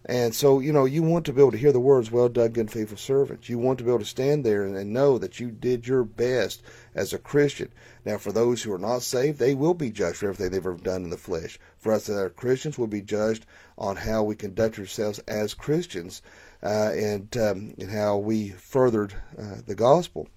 And 0.09 0.33
so, 0.33 0.59
you 0.59 0.73
know, 0.73 0.85
you 0.85 1.03
want 1.03 1.27
to 1.27 1.33
be 1.33 1.39
able 1.39 1.51
to 1.51 1.57
hear 1.57 1.71
the 1.71 1.79
words, 1.79 2.09
well 2.09 2.29
done, 2.29 2.49
good 2.49 2.61
and 2.61 2.71
faithful 2.71 2.97
servant. 2.97 3.47
You 3.47 3.59
want 3.59 3.77
to 3.77 3.83
be 3.83 3.91
able 3.91 3.99
to 3.99 4.05
stand 4.05 4.43
there 4.43 4.65
and, 4.65 4.91
know 4.91 5.19
that 5.19 5.39
you 5.39 5.51
did 5.51 5.85
your 5.85 6.03
best 6.03 6.63
as 6.95 7.13
a 7.13 7.19
Christian. 7.19 7.71
Now, 8.05 8.17
for 8.17 8.31
those 8.31 8.63
who 8.63 8.73
are 8.73 8.79
not 8.79 9.03
saved, 9.03 9.37
they 9.37 9.53
will 9.53 9.75
be 9.75 9.91
judged 9.91 10.17
for 10.17 10.29
everything 10.29 10.49
they've 10.49 10.65
ever 10.65 10.77
done 10.77 11.03
in 11.03 11.11
the 11.11 11.17
flesh. 11.17 11.59
For 11.77 11.91
us 11.91 12.07
that 12.07 12.17
are 12.17 12.31
Christians, 12.31 12.75
we'll 12.75 12.87
be 12.87 13.03
judged 13.03 13.45
on 13.77 13.97
how 13.97 14.23
we 14.23 14.35
conduct 14.35 14.79
ourselves 14.79 15.19
as 15.27 15.53
Christians 15.53 16.23
uh, 16.63 16.89
and, 16.91 17.37
um, 17.37 17.75
and 17.77 17.91
how 17.91 18.17
we 18.17 18.49
furthered 18.49 19.13
uh, 19.37 19.57
the 19.67 19.75
gospel. 19.75 20.27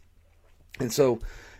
And 0.80 0.92
so, 0.92 1.18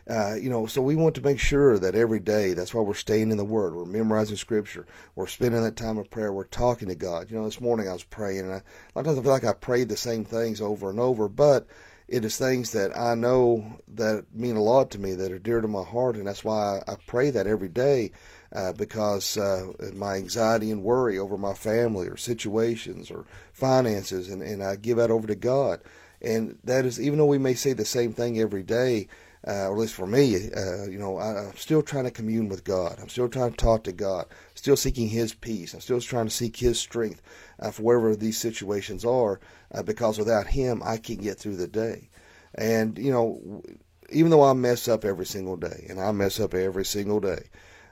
uh, 0.08 0.34
you 0.34 0.50
know, 0.50 0.66
so 0.66 0.82
we 0.82 0.96
want 0.96 1.14
to 1.14 1.20
make 1.20 1.38
sure 1.38 1.78
that 1.78 1.94
every 1.94 2.18
day, 2.18 2.54
that's 2.54 2.74
why 2.74 2.82
we're 2.82 2.94
staying 2.94 3.30
in 3.30 3.36
the 3.36 3.44
Word, 3.44 3.74
we're 3.74 3.84
memorizing 3.84 4.36
Scripture, 4.36 4.86
we're 5.14 5.26
spending 5.26 5.62
that 5.62 5.76
time 5.76 5.98
of 5.98 6.10
prayer, 6.10 6.32
we're 6.32 6.44
talking 6.44 6.88
to 6.88 6.94
God. 6.94 7.30
You 7.30 7.38
know, 7.38 7.44
this 7.44 7.60
morning 7.60 7.88
I 7.88 7.92
was 7.92 8.04
praying, 8.04 8.40
and 8.40 8.52
I, 8.52 8.56
a 8.56 8.92
lot 8.94 9.02
of 9.02 9.04
times 9.06 9.18
I 9.18 9.22
feel 9.22 9.32
like 9.32 9.44
I 9.44 9.52
prayed 9.52 9.88
the 9.88 9.96
same 9.96 10.24
things 10.24 10.60
over 10.60 10.90
and 10.90 10.98
over, 10.98 11.28
but 11.28 11.66
it 12.08 12.24
is 12.24 12.36
things 12.36 12.72
that 12.72 12.96
I 12.98 13.14
know 13.14 13.80
that 13.94 14.26
mean 14.34 14.56
a 14.56 14.62
lot 14.62 14.90
to 14.90 14.98
me, 14.98 15.14
that 15.14 15.32
are 15.32 15.38
dear 15.38 15.60
to 15.60 15.68
my 15.68 15.84
heart, 15.84 16.16
and 16.16 16.26
that's 16.26 16.44
why 16.44 16.80
I, 16.86 16.92
I 16.92 16.96
pray 17.06 17.30
that 17.30 17.46
every 17.46 17.68
day, 17.68 18.12
uh, 18.52 18.72
because 18.72 19.38
uh, 19.38 19.72
my 19.94 20.16
anxiety 20.16 20.70
and 20.70 20.82
worry 20.82 21.18
over 21.18 21.38
my 21.38 21.54
family 21.54 22.08
or 22.08 22.16
situations 22.16 23.10
or 23.10 23.24
finances, 23.52 24.28
and, 24.28 24.42
and 24.42 24.62
I 24.62 24.76
give 24.76 24.98
that 24.98 25.10
over 25.10 25.26
to 25.26 25.36
God. 25.36 25.80
And 26.20 26.58
that 26.64 26.84
is, 26.84 27.00
even 27.00 27.18
though 27.18 27.26
we 27.26 27.38
may 27.38 27.54
say 27.54 27.72
the 27.72 27.84
same 27.84 28.12
thing 28.12 28.38
every 28.38 28.62
day, 28.62 29.08
uh, 29.46 29.68
or 29.68 29.72
at 29.72 29.78
least 29.78 29.94
for 29.94 30.06
me, 30.06 30.50
uh, 30.56 30.84
you 30.84 30.98
know, 30.98 31.18
I, 31.18 31.46
am 31.46 31.56
still 31.56 31.82
trying 31.82 32.04
to 32.04 32.12
commune 32.12 32.48
with 32.48 32.62
God. 32.62 32.98
I'm 33.00 33.08
still 33.08 33.28
trying 33.28 33.50
to 33.50 33.56
talk 33.56 33.82
to 33.84 33.92
God. 33.92 34.26
Still 34.54 34.76
seeking 34.76 35.08
His 35.08 35.34
peace. 35.34 35.74
I'm 35.74 35.80
still 35.80 36.00
trying 36.00 36.26
to 36.26 36.30
seek 36.30 36.56
His 36.56 36.78
strength 36.78 37.20
uh, 37.58 37.72
for 37.72 37.82
wherever 37.82 38.14
these 38.14 38.38
situations 38.38 39.04
are, 39.04 39.40
uh, 39.72 39.82
because 39.82 40.18
without 40.18 40.46
Him, 40.46 40.80
I 40.84 40.96
can't 40.96 41.20
get 41.20 41.38
through 41.38 41.56
the 41.56 41.66
day. 41.66 42.08
And 42.54 42.96
you 42.98 43.10
know, 43.10 43.62
even 44.10 44.30
though 44.30 44.44
I 44.44 44.52
mess 44.52 44.86
up 44.86 45.04
every 45.04 45.26
single 45.26 45.56
day, 45.56 45.86
and 45.88 46.00
I 46.00 46.12
mess 46.12 46.38
up 46.38 46.54
every 46.54 46.84
single 46.84 47.18
day, 47.18 47.50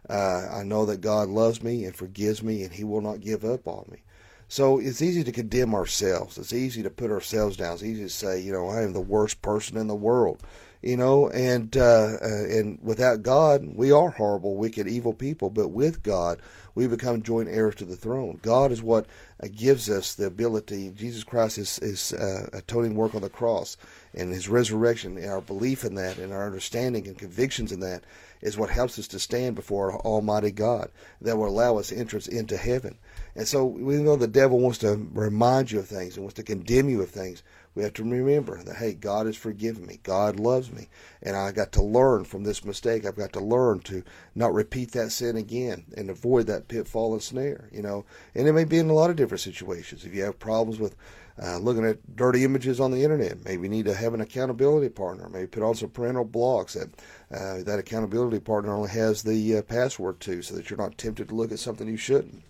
uh, 0.09 0.47
I 0.53 0.63
know 0.63 0.87
that 0.87 1.01
God 1.01 1.29
loves 1.29 1.65
me 1.65 1.85
and 1.85 1.97
forgives 1.97 2.45
me, 2.45 2.63
and 2.63 2.73
He 2.73 2.85
will 2.85 3.01
not 3.01 3.21
give 3.21 3.45
up 3.45 3.67
on 3.67 3.87
me. 3.91 4.03
So 4.47 4.79
it's 4.79 5.03
easy 5.03 5.25
to 5.25 5.33
condemn 5.33 5.75
ourselves. 5.75 6.39
It's 6.39 6.53
easy 6.53 6.83
to 6.83 6.91
put 6.91 7.11
ourselves 7.11 7.57
down. 7.57 7.75
It's 7.75 7.85
easy 7.85 8.03
to 8.03 8.09
say, 8.09 8.41
you 8.41 8.53
know, 8.53 8.69
I 8.69 8.83
am 8.83 8.93
the 8.93 9.01
worst 9.01 9.43
person 9.43 9.77
in 9.77 9.87
the 9.87 9.95
world 9.95 10.43
you 10.83 10.97
know, 10.97 11.29
and 11.31 11.77
uh, 11.77 12.17
uh, 12.23 12.45
and 12.49 12.79
without 12.83 13.23
God, 13.23 13.67
we 13.75 13.93
are 13.93 14.11
horrible, 14.11 14.57
wicked, 14.57 14.89
evil 14.89 15.13
people. 15.13 15.51
But 15.51 15.69
with 15.69 16.03
God, 16.03 16.41
we 16.75 16.87
become 16.87 17.23
joint 17.23 17.49
heirs 17.49 17.75
to 17.77 17.85
the 17.85 17.97
throne. 17.97 18.39
God 18.43 18.73
is 18.73 18.83
what 18.83 19.07
uh, 19.43 19.49
gives 19.55 19.91
us 19.91 20.15
the 20.15 20.27
ability. 20.27 20.91
Jesus 20.97 21.23
Christ 21.23 21.59
is 21.59 21.79
is 21.81 22.13
uh, 22.15 22.49
atoning 22.55 22.95
work 22.95 23.15
on 23.15 23.23
the 23.23 23.29
cross 23.29 23.77
and 24.15 24.33
His 24.33 24.49
resurrection, 24.49 25.19
and 25.19 25.31
our 25.31 25.43
belief 25.43 25.85
in 25.85 25.97
that, 25.97 26.19
and 26.19 26.33
our 26.33 26.47
understanding 26.47 27.07
and 27.07 27.19
convictions 27.19 27.73
in 27.73 27.81
that, 27.81 28.05
is 28.41 28.57
what 28.57 28.71
helps 28.71 28.99
us 28.99 29.09
to 29.09 29.19
stand 29.19 29.55
before 29.55 29.97
Almighty 29.97 30.51
God. 30.51 30.91
That 31.21 31.37
will 31.37 31.49
allow 31.49 31.79
us 31.79 31.93
entrance 31.93 32.27
into 32.27 32.57
heaven. 32.57 32.99
And 33.35 33.47
so, 33.47 33.77
even 33.79 34.05
though 34.05 34.17
the 34.17 34.27
devil 34.27 34.59
wants 34.59 34.79
to 34.79 35.07
remind 35.13 35.71
you 35.71 35.79
of 35.79 35.89
things 35.89 36.17
and 36.17 36.25
wants 36.25 36.35
to 36.37 36.43
condemn 36.43 36.89
you 36.89 37.03
of 37.03 37.11
things, 37.11 37.43
we 37.75 37.85
have 37.85 37.93
to 37.95 38.03
remember 38.03 38.61
that, 38.65 38.77
hey, 38.77 38.95
God 38.95 39.27
has 39.27 39.37
forgiven 39.37 39.87
me. 39.87 40.01
God 40.03 40.41
loves 40.41 40.73
me. 40.73 40.89
And 41.23 41.37
I 41.37 41.53
got 41.53 41.71
to 41.73 41.83
learn 41.83 42.25
from 42.25 42.43
this 42.43 42.65
mistake. 42.65 43.07
I've 43.07 43.17
got 43.17 43.33
to 43.35 43.41
learn 43.41 43.81
to 43.81 44.03
not 44.35 44.53
repeat 44.53 44.91
that 44.93 45.13
sin 45.13 45.37
again 45.37 45.85
and 45.97 46.11
avoid 46.11 46.49
that 46.49 46.67
pitfall 46.67 47.13
and 47.13 47.23
snare, 47.23 47.69
you 47.71 47.81
know. 47.81 48.05
And 48.35 48.49
it 48.49 48.53
may 48.53 48.65
be 48.65 48.79
in 48.79 48.91
a 48.91 48.95
lot 48.95 49.11
of 49.11 49.17
different 49.17 49.41
situations. 49.41 50.05
If 50.05 50.15
you 50.15 50.25
have 50.25 50.41
problems 50.41 50.81
with 50.81 50.97
uh, 51.43 51.59
looking 51.59 51.87
at 51.87 52.17
dirty 52.17 52.45
images 52.45 52.81
on 52.81 52.91
the 52.91 53.03
internet, 53.03 53.45
maybe 53.45 53.69
need 53.69 53.87
to 53.87 53.95
have 53.95 54.13
an 54.13 54.21
accountability 54.21 54.89
partner. 54.91 55.29
Maybe 55.29 55.47
put 55.47 55.63
on 55.63 55.75
some 55.75 55.91
parental 55.91 56.25
blocks 56.25 56.75
that 56.75 56.89
uh, 57.33 57.63
that 57.65 57.79
accountability 57.79 58.41
partner 58.41 58.75
only 58.75 58.91
has 58.91 59.23
the 59.23 59.57
uh, 59.57 59.63
password 59.63 60.21
to 60.21 60.43
so 60.43 60.55
that 60.55 60.69
you're 60.69 60.79
not 60.79 60.99
tempted 60.99 61.29
to 61.29 61.35
look 61.35 61.53
at 61.53 61.59
something 61.59 61.89
you 61.89 61.97
shouldn't. 61.97 62.43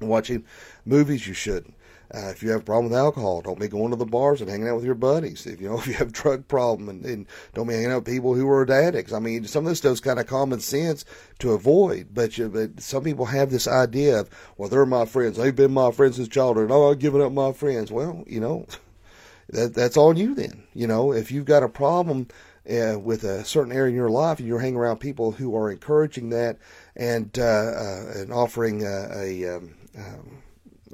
Watching 0.00 0.44
movies 0.84 1.26
you 1.26 1.34
shouldn't 1.34 1.74
uh, 2.14 2.28
if 2.28 2.42
you 2.42 2.50
have 2.50 2.60
a 2.60 2.64
problem 2.64 2.90
with 2.90 2.98
alcohol, 2.98 3.40
don't 3.40 3.58
be 3.58 3.68
going 3.68 3.90
to 3.90 3.96
the 3.96 4.04
bars 4.04 4.42
and 4.42 4.50
hanging 4.50 4.68
out 4.68 4.76
with 4.76 4.84
your 4.84 4.94
buddies. 4.94 5.46
If 5.46 5.60
you 5.60 5.68
know 5.68 5.78
if 5.78 5.86
you 5.86 5.94
have 5.94 6.08
a 6.08 6.12
drug 6.12 6.46
problem, 6.46 6.88
and, 6.88 7.04
and 7.04 7.26
don't 7.54 7.66
be 7.66 7.74
hanging 7.74 7.90
out 7.90 8.04
with 8.04 8.14
people 8.14 8.34
who 8.34 8.48
are 8.48 8.70
addicts. 8.70 9.12
I 9.12 9.18
mean, 9.18 9.44
some 9.44 9.64
of 9.64 9.70
this 9.70 9.78
stuff's 9.78 10.00
kind 10.00 10.20
of 10.20 10.26
common 10.26 10.60
sense 10.60 11.04
to 11.38 11.52
avoid, 11.52 12.08
but, 12.12 12.36
you, 12.36 12.48
but 12.48 12.80
some 12.80 13.02
people 13.02 13.26
have 13.26 13.50
this 13.50 13.66
idea 13.66 14.20
of, 14.20 14.30
well, 14.56 14.68
they're 14.68 14.86
my 14.86 15.06
friends. 15.06 15.36
They've 15.36 15.54
been 15.54 15.72
my 15.72 15.90
friends 15.90 16.16
since 16.16 16.28
childhood. 16.28 16.70
Oh, 16.70 16.90
I'm 16.90 16.98
giving 16.98 17.22
up 17.22 17.32
my 17.32 17.52
friends. 17.52 17.90
Well, 17.90 18.24
you 18.26 18.40
know, 18.40 18.66
that 19.48 19.74
that's 19.74 19.96
on 19.96 20.16
you 20.16 20.34
then. 20.34 20.64
You 20.74 20.86
know, 20.86 21.12
if 21.12 21.30
you've 21.30 21.46
got 21.46 21.62
a 21.62 21.68
problem. 21.68 22.28
Uh, 22.64 22.96
with 22.96 23.24
a 23.24 23.44
certain 23.44 23.72
area 23.72 23.88
in 23.88 23.96
your 23.96 24.08
life, 24.08 24.38
and 24.38 24.46
you're 24.46 24.60
hanging 24.60 24.76
around 24.76 24.98
people 24.98 25.32
who 25.32 25.56
are 25.56 25.68
encouraging 25.68 26.28
that 26.28 26.56
and 26.94 27.36
uh, 27.36 27.42
uh, 27.42 28.12
and 28.14 28.32
offering 28.32 28.84
a, 28.86 29.08
a 29.16 29.56
um, 29.56 29.74
um, 29.98 30.42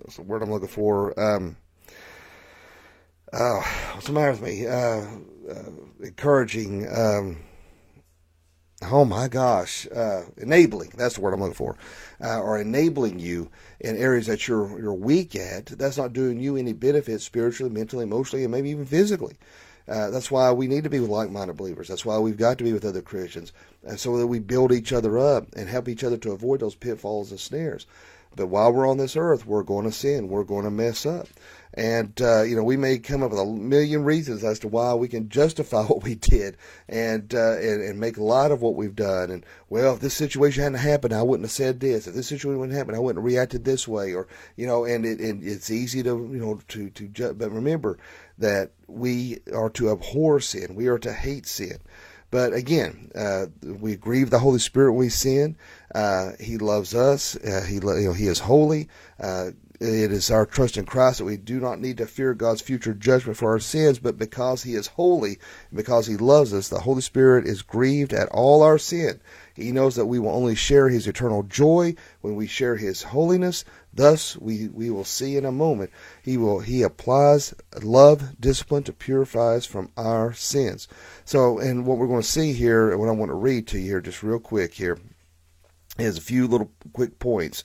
what's 0.02 0.16
the 0.16 0.22
word 0.22 0.42
I'm 0.42 0.50
looking 0.50 0.68
for? 0.68 1.18
Um, 1.18 1.56
uh, 3.32 3.60
what's 3.92 4.06
the 4.06 4.12
matter 4.12 4.30
with 4.32 4.42
me? 4.42 4.66
Uh, 4.66 5.04
uh, 5.50 5.70
encouraging. 6.00 6.88
Um, 6.88 7.38
oh 8.90 9.04
my 9.04 9.28
gosh, 9.28 9.86
uh, 9.94 10.22
enabling. 10.36 10.92
That's 10.96 11.16
the 11.16 11.20
word 11.20 11.34
I'm 11.34 11.40
looking 11.40 11.54
for. 11.54 11.76
Uh, 12.22 12.40
or 12.40 12.58
enabling 12.60 13.18
you 13.18 13.50
in 13.80 13.96
areas 13.96 14.26
that 14.26 14.48
you're 14.48 14.80
you're 14.80 14.94
weak 14.94 15.36
at. 15.36 15.66
That's 15.66 15.98
not 15.98 16.12
doing 16.12 16.40
you 16.40 16.56
any 16.56 16.72
benefit 16.72 17.20
spiritually, 17.20 17.72
mentally, 17.72 18.04
emotionally, 18.04 18.44
and 18.44 18.52
maybe 18.52 18.70
even 18.70 18.86
physically. 18.86 19.36
Uh, 19.86 20.10
that's 20.10 20.30
why 20.30 20.52
we 20.52 20.66
need 20.66 20.84
to 20.84 20.90
be 20.90 21.00
with 21.00 21.08
like-minded 21.08 21.56
believers. 21.56 21.88
That's 21.88 22.04
why 22.04 22.18
we've 22.18 22.36
got 22.36 22.58
to 22.58 22.64
be 22.64 22.74
with 22.74 22.84
other 22.84 23.00
Christians, 23.00 23.54
so 23.96 24.18
that 24.18 24.26
we 24.26 24.38
build 24.38 24.70
each 24.70 24.92
other 24.92 25.18
up 25.18 25.46
and 25.56 25.66
help 25.66 25.88
each 25.88 26.04
other 26.04 26.18
to 26.18 26.32
avoid 26.32 26.60
those 26.60 26.74
pitfalls 26.74 27.30
and 27.30 27.40
snares. 27.40 27.86
But 28.36 28.48
while 28.48 28.72
we're 28.72 28.88
on 28.88 28.98
this 28.98 29.16
earth, 29.16 29.46
we're 29.46 29.62
going 29.62 29.84
to 29.84 29.92
sin. 29.92 30.28
We're 30.28 30.44
going 30.44 30.64
to 30.64 30.70
mess 30.70 31.06
up. 31.06 31.28
And, 31.74 32.20
uh, 32.20 32.42
you 32.42 32.56
know, 32.56 32.64
we 32.64 32.76
may 32.76 32.98
come 32.98 33.22
up 33.22 33.30
with 33.30 33.40
a 33.40 33.46
million 33.46 34.02
reasons 34.02 34.42
as 34.42 34.58
to 34.60 34.68
why 34.68 34.94
we 34.94 35.06
can 35.06 35.28
justify 35.28 35.82
what 35.86 36.02
we 36.02 36.14
did 36.14 36.56
and, 36.88 37.32
uh, 37.34 37.56
and, 37.56 37.82
and 37.82 38.00
make 38.00 38.18
light 38.18 38.50
of 38.50 38.62
what 38.62 38.74
we've 38.74 38.96
done. 38.96 39.30
And, 39.30 39.44
well, 39.68 39.94
if 39.94 40.00
this 40.00 40.14
situation 40.14 40.62
hadn't 40.62 40.78
happened, 40.78 41.12
I 41.12 41.22
wouldn't 41.22 41.44
have 41.44 41.52
said 41.52 41.80
this. 41.80 42.06
If 42.06 42.14
this 42.14 42.28
situation 42.28 42.58
wouldn't 42.58 42.76
happen, 42.76 42.94
I 42.94 42.98
wouldn't 42.98 43.22
have 43.22 43.32
reacted 43.32 43.64
this 43.64 43.86
way. 43.86 44.14
Or, 44.14 44.26
you 44.56 44.66
know, 44.66 44.84
and, 44.84 45.04
it, 45.04 45.20
and 45.20 45.42
it's 45.44 45.70
easy 45.70 46.02
to, 46.02 46.10
you 46.10 46.40
know, 46.40 46.60
to, 46.68 46.90
to, 46.90 47.08
ju- 47.08 47.34
but 47.34 47.52
remember 47.52 47.98
that 48.38 48.70
we 48.86 49.38
are 49.52 49.70
to 49.70 49.90
abhor 49.90 50.40
sin. 50.40 50.74
We 50.74 50.86
are 50.86 50.98
to 50.98 51.12
hate 51.12 51.46
sin. 51.46 51.78
But 52.30 52.52
again, 52.52 53.10
uh, 53.14 53.46
we 53.62 53.96
grieve 53.96 54.30
the 54.30 54.38
Holy 54.38 54.58
Spirit 54.58 54.92
we 54.92 55.08
sin. 55.08 55.56
Uh, 55.94 56.32
he 56.38 56.58
loves 56.58 56.94
us. 56.94 57.36
Uh, 57.36 57.64
he, 57.66 57.76
you 57.76 57.80
know, 57.80 58.12
he 58.12 58.26
is 58.26 58.38
holy. 58.38 58.88
It 59.80 60.10
is 60.10 60.28
our 60.28 60.44
trust 60.44 60.76
in 60.76 60.86
Christ 60.86 61.18
that 61.18 61.24
we 61.24 61.36
do 61.36 61.60
not 61.60 61.78
need 61.78 61.98
to 61.98 62.06
fear 62.06 62.34
God's 62.34 62.60
future 62.60 62.94
judgment 62.94 63.38
for 63.38 63.52
our 63.52 63.60
sins, 63.60 64.00
but 64.00 64.18
because 64.18 64.64
He 64.64 64.74
is 64.74 64.88
holy, 64.88 65.38
because 65.72 66.08
He 66.08 66.16
loves 66.16 66.52
us, 66.52 66.68
the 66.68 66.80
Holy 66.80 67.00
Spirit 67.00 67.46
is 67.46 67.62
grieved 67.62 68.12
at 68.12 68.28
all 68.30 68.64
our 68.64 68.78
sin. 68.78 69.20
He 69.54 69.70
knows 69.70 69.94
that 69.94 70.06
we 70.06 70.18
will 70.18 70.34
only 70.34 70.56
share 70.56 70.88
His 70.88 71.06
eternal 71.06 71.44
joy 71.44 71.94
when 72.22 72.34
we 72.34 72.48
share 72.48 72.74
His 72.74 73.04
holiness. 73.04 73.64
Thus, 73.94 74.36
we, 74.36 74.66
we 74.66 74.90
will 74.90 75.04
see 75.04 75.36
in 75.36 75.44
a 75.44 75.52
moment, 75.52 75.92
He 76.24 76.36
will 76.36 76.58
He 76.58 76.82
applies 76.82 77.54
love, 77.80 78.40
discipline 78.40 78.82
to 78.82 78.92
purify 78.92 79.54
us 79.54 79.66
from 79.66 79.92
our 79.96 80.32
sins. 80.32 80.88
So, 81.24 81.60
and 81.60 81.86
what 81.86 81.98
we're 81.98 82.08
going 82.08 82.22
to 82.22 82.28
see 82.28 82.52
here, 82.52 82.90
and 82.90 82.98
what 82.98 83.08
I 83.08 83.12
want 83.12 83.30
to 83.30 83.34
read 83.34 83.68
to 83.68 83.78
you 83.78 83.90
here, 83.90 84.00
just 84.00 84.24
real 84.24 84.40
quick 84.40 84.74
here, 84.74 84.98
is 86.00 86.18
a 86.18 86.22
few 86.22 86.48
little 86.48 86.72
quick 86.92 87.20
points 87.20 87.62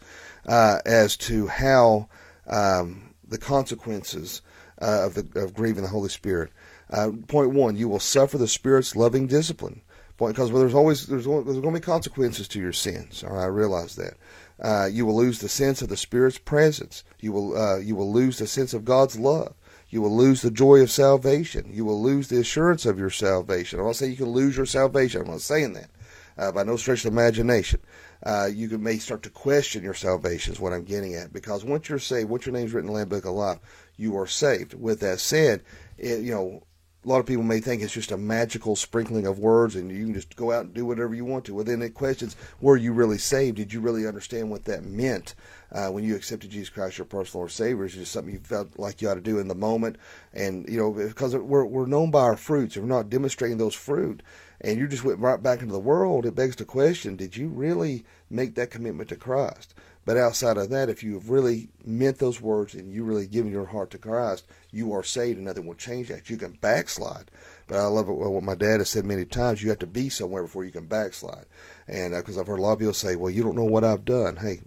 uh, 0.47 0.79
as 0.85 1.17
to 1.17 1.47
how 1.47 2.07
um, 2.47 3.13
the 3.27 3.37
consequences 3.37 4.41
uh, 4.81 5.05
of, 5.05 5.13
the, 5.13 5.39
of 5.39 5.53
grieving 5.53 5.83
the 5.83 5.89
Holy 5.89 6.09
Spirit. 6.09 6.51
Uh, 6.89 7.11
point 7.27 7.51
one, 7.51 7.75
you 7.75 7.87
will 7.87 7.99
suffer 7.99 8.37
the 8.37 8.47
Spirit's 8.47 8.95
loving 8.95 9.27
discipline. 9.27 9.81
because 10.17 10.51
well, 10.51 10.61
there's 10.61 10.75
always 10.75 11.07
there's, 11.07 11.25
there's 11.25 11.43
going 11.43 11.61
to 11.61 11.71
be 11.71 11.79
consequences 11.79 12.47
to 12.49 12.59
your 12.59 12.73
sins. 12.73 13.23
All 13.23 13.33
right, 13.35 13.43
I 13.43 13.47
realize 13.47 13.95
that. 13.95 14.13
Uh, 14.61 14.87
you 14.89 15.05
will 15.05 15.15
lose 15.15 15.39
the 15.39 15.49
sense 15.49 15.81
of 15.81 15.89
the 15.89 15.97
Spirit's 15.97 16.37
presence. 16.37 17.03
You 17.19 17.31
will 17.31 17.57
uh, 17.57 17.79
you 17.79 17.95
will 17.95 18.11
lose 18.13 18.37
the 18.37 18.47
sense 18.47 18.73
of 18.73 18.85
God's 18.85 19.17
love. 19.17 19.55
You 19.89 20.01
will 20.01 20.15
lose 20.15 20.41
the 20.41 20.51
joy 20.51 20.81
of 20.81 20.91
salvation. 20.91 21.69
You 21.71 21.85
will 21.85 22.01
lose 22.01 22.27
the 22.27 22.39
assurance 22.39 22.85
of 22.85 22.97
your 22.97 23.09
salvation. 23.09 23.79
I'm 23.79 23.85
not 23.85 23.95
saying 23.95 24.11
you 24.11 24.17
can 24.17 24.29
lose 24.29 24.55
your 24.57 24.65
salvation. 24.65 25.21
I'm 25.21 25.27
not 25.27 25.41
saying 25.41 25.73
that 25.73 25.89
uh, 26.37 26.51
by 26.51 26.63
no 26.63 26.77
stretch 26.77 27.05
of 27.05 27.11
imagination. 27.11 27.79
Uh, 28.25 28.47
you 28.51 28.69
may 28.77 28.97
start 28.97 29.21
to 29.23 29.29
question 29.29 29.83
your 29.83 29.93
salvation 29.93 30.53
is 30.53 30.59
what 30.59 30.73
I'm 30.73 30.83
getting 30.83 31.15
at. 31.15 31.33
Because 31.33 31.65
once 31.65 31.89
you're 31.89 31.99
saved, 31.99 32.29
once 32.29 32.45
your 32.45 32.53
name's 32.53 32.73
written 32.73 32.89
in 32.89 32.93
the 32.93 32.99
Lamb 32.99 33.09
Book 33.09 33.25
of 33.25 33.33
Life, 33.33 33.59
you 33.97 34.17
are 34.17 34.27
saved. 34.27 34.73
With 34.73 35.01
that 35.01 35.19
said, 35.19 35.63
it, 35.97 36.21
you 36.21 36.31
know, 36.31 36.63
a 37.03 37.07
lot 37.09 37.19
of 37.19 37.25
people 37.25 37.43
may 37.43 37.59
think 37.59 37.81
it's 37.81 37.93
just 37.93 38.11
a 38.11 38.17
magical 38.17 38.77
sprinkling 38.77 39.27
of 39.27 39.39
words 39.39 39.75
and 39.75 39.91
you 39.91 40.05
can 40.05 40.13
just 40.13 40.35
go 40.37 40.53
out 40.53 40.65
and 40.65 40.73
do 40.73 40.85
whatever 40.85 41.13
you 41.13 41.25
want 41.25 41.43
to. 41.45 41.53
Well, 41.53 41.65
then 41.65 41.81
it 41.81 41.93
questions, 41.93 42.37
were 42.61 42.77
you 42.77 42.93
really 42.93 43.17
saved? 43.17 43.57
Did 43.57 43.73
you 43.73 43.81
really 43.81 44.07
understand 44.07 44.49
what 44.49 44.63
that 44.65 44.85
meant 44.85 45.35
uh, 45.71 45.89
when 45.89 46.05
you 46.05 46.15
accepted 46.15 46.51
Jesus 46.51 46.69
Christ 46.69 46.97
your 46.97 47.05
personal 47.05 47.41
Lord 47.41 47.51
Savior? 47.51 47.83
Is 47.83 47.93
just 47.93 48.13
something 48.13 48.33
you 48.33 48.39
felt 48.39 48.79
like 48.79 49.01
you 49.01 49.09
ought 49.09 49.15
to 49.15 49.21
do 49.21 49.39
in 49.39 49.49
the 49.49 49.55
moment? 49.55 49.97
And, 50.33 50.65
you 50.69 50.77
know, 50.77 50.91
because 50.91 51.35
we're, 51.35 51.65
we're 51.65 51.87
known 51.87 52.09
by 52.09 52.21
our 52.21 52.37
fruits. 52.37 52.77
If 52.77 52.83
we're 52.83 52.89
not 52.89 53.09
demonstrating 53.09 53.57
those 53.57 53.75
fruit 53.75 54.23
and 54.63 54.77
you 54.77 54.87
just 54.87 55.03
went 55.03 55.19
right 55.19 55.41
back 55.41 55.61
into 55.61 55.73
the 55.73 55.79
world, 55.79 56.25
it 56.25 56.35
begs 56.35 56.55
the 56.55 56.65
question, 56.65 57.15
did 57.15 57.35
you 57.35 57.49
really 57.49 58.05
make 58.29 58.55
that 58.55 58.71
commitment 58.71 59.09
to 59.09 59.15
Christ? 59.15 59.73
But 60.05 60.17
outside 60.17 60.57
of 60.57 60.69
that, 60.69 60.89
if 60.89 61.03
you 61.03 61.13
have 61.13 61.29
really 61.29 61.69
meant 61.85 62.19
those 62.19 62.41
words 62.41 62.73
and 62.73 62.91
you 62.91 63.03
really 63.03 63.25
given 63.27 63.51
your 63.51 63.65
heart 63.65 63.91
to 63.91 63.97
Christ, 63.97 64.45
you 64.71 64.91
are 64.93 65.03
saved 65.03 65.37
and 65.37 65.45
nothing 65.45 65.65
will 65.65 65.75
change 65.75 66.09
that. 66.09 66.29
You 66.29 66.37
can 66.37 66.53
backslide. 66.53 67.31
But 67.67 67.77
I 67.77 67.85
love 67.85 68.09
it, 68.09 68.13
what 68.13 68.43
my 68.43 68.55
dad 68.55 68.79
has 68.79 68.89
said 68.89 69.05
many 69.05 69.23
times. 69.23 69.63
You 69.63 69.69
have 69.69 69.79
to 69.79 69.87
be 69.87 70.09
somewhere 70.09 70.43
before 70.43 70.65
you 70.65 70.71
can 70.71 70.87
backslide. 70.87 71.45
And 71.87 72.13
because 72.13 72.37
uh, 72.37 72.41
I've 72.41 72.47
heard 72.47 72.59
a 72.59 72.61
lot 72.61 72.73
of 72.73 72.79
people 72.79 72.93
say, 72.93 73.15
well, 73.15 73.31
you 73.31 73.43
don't 73.43 73.55
know 73.55 73.63
what 73.63 73.85
I've 73.85 74.03
done. 74.03 74.35
Hey, 74.35 74.59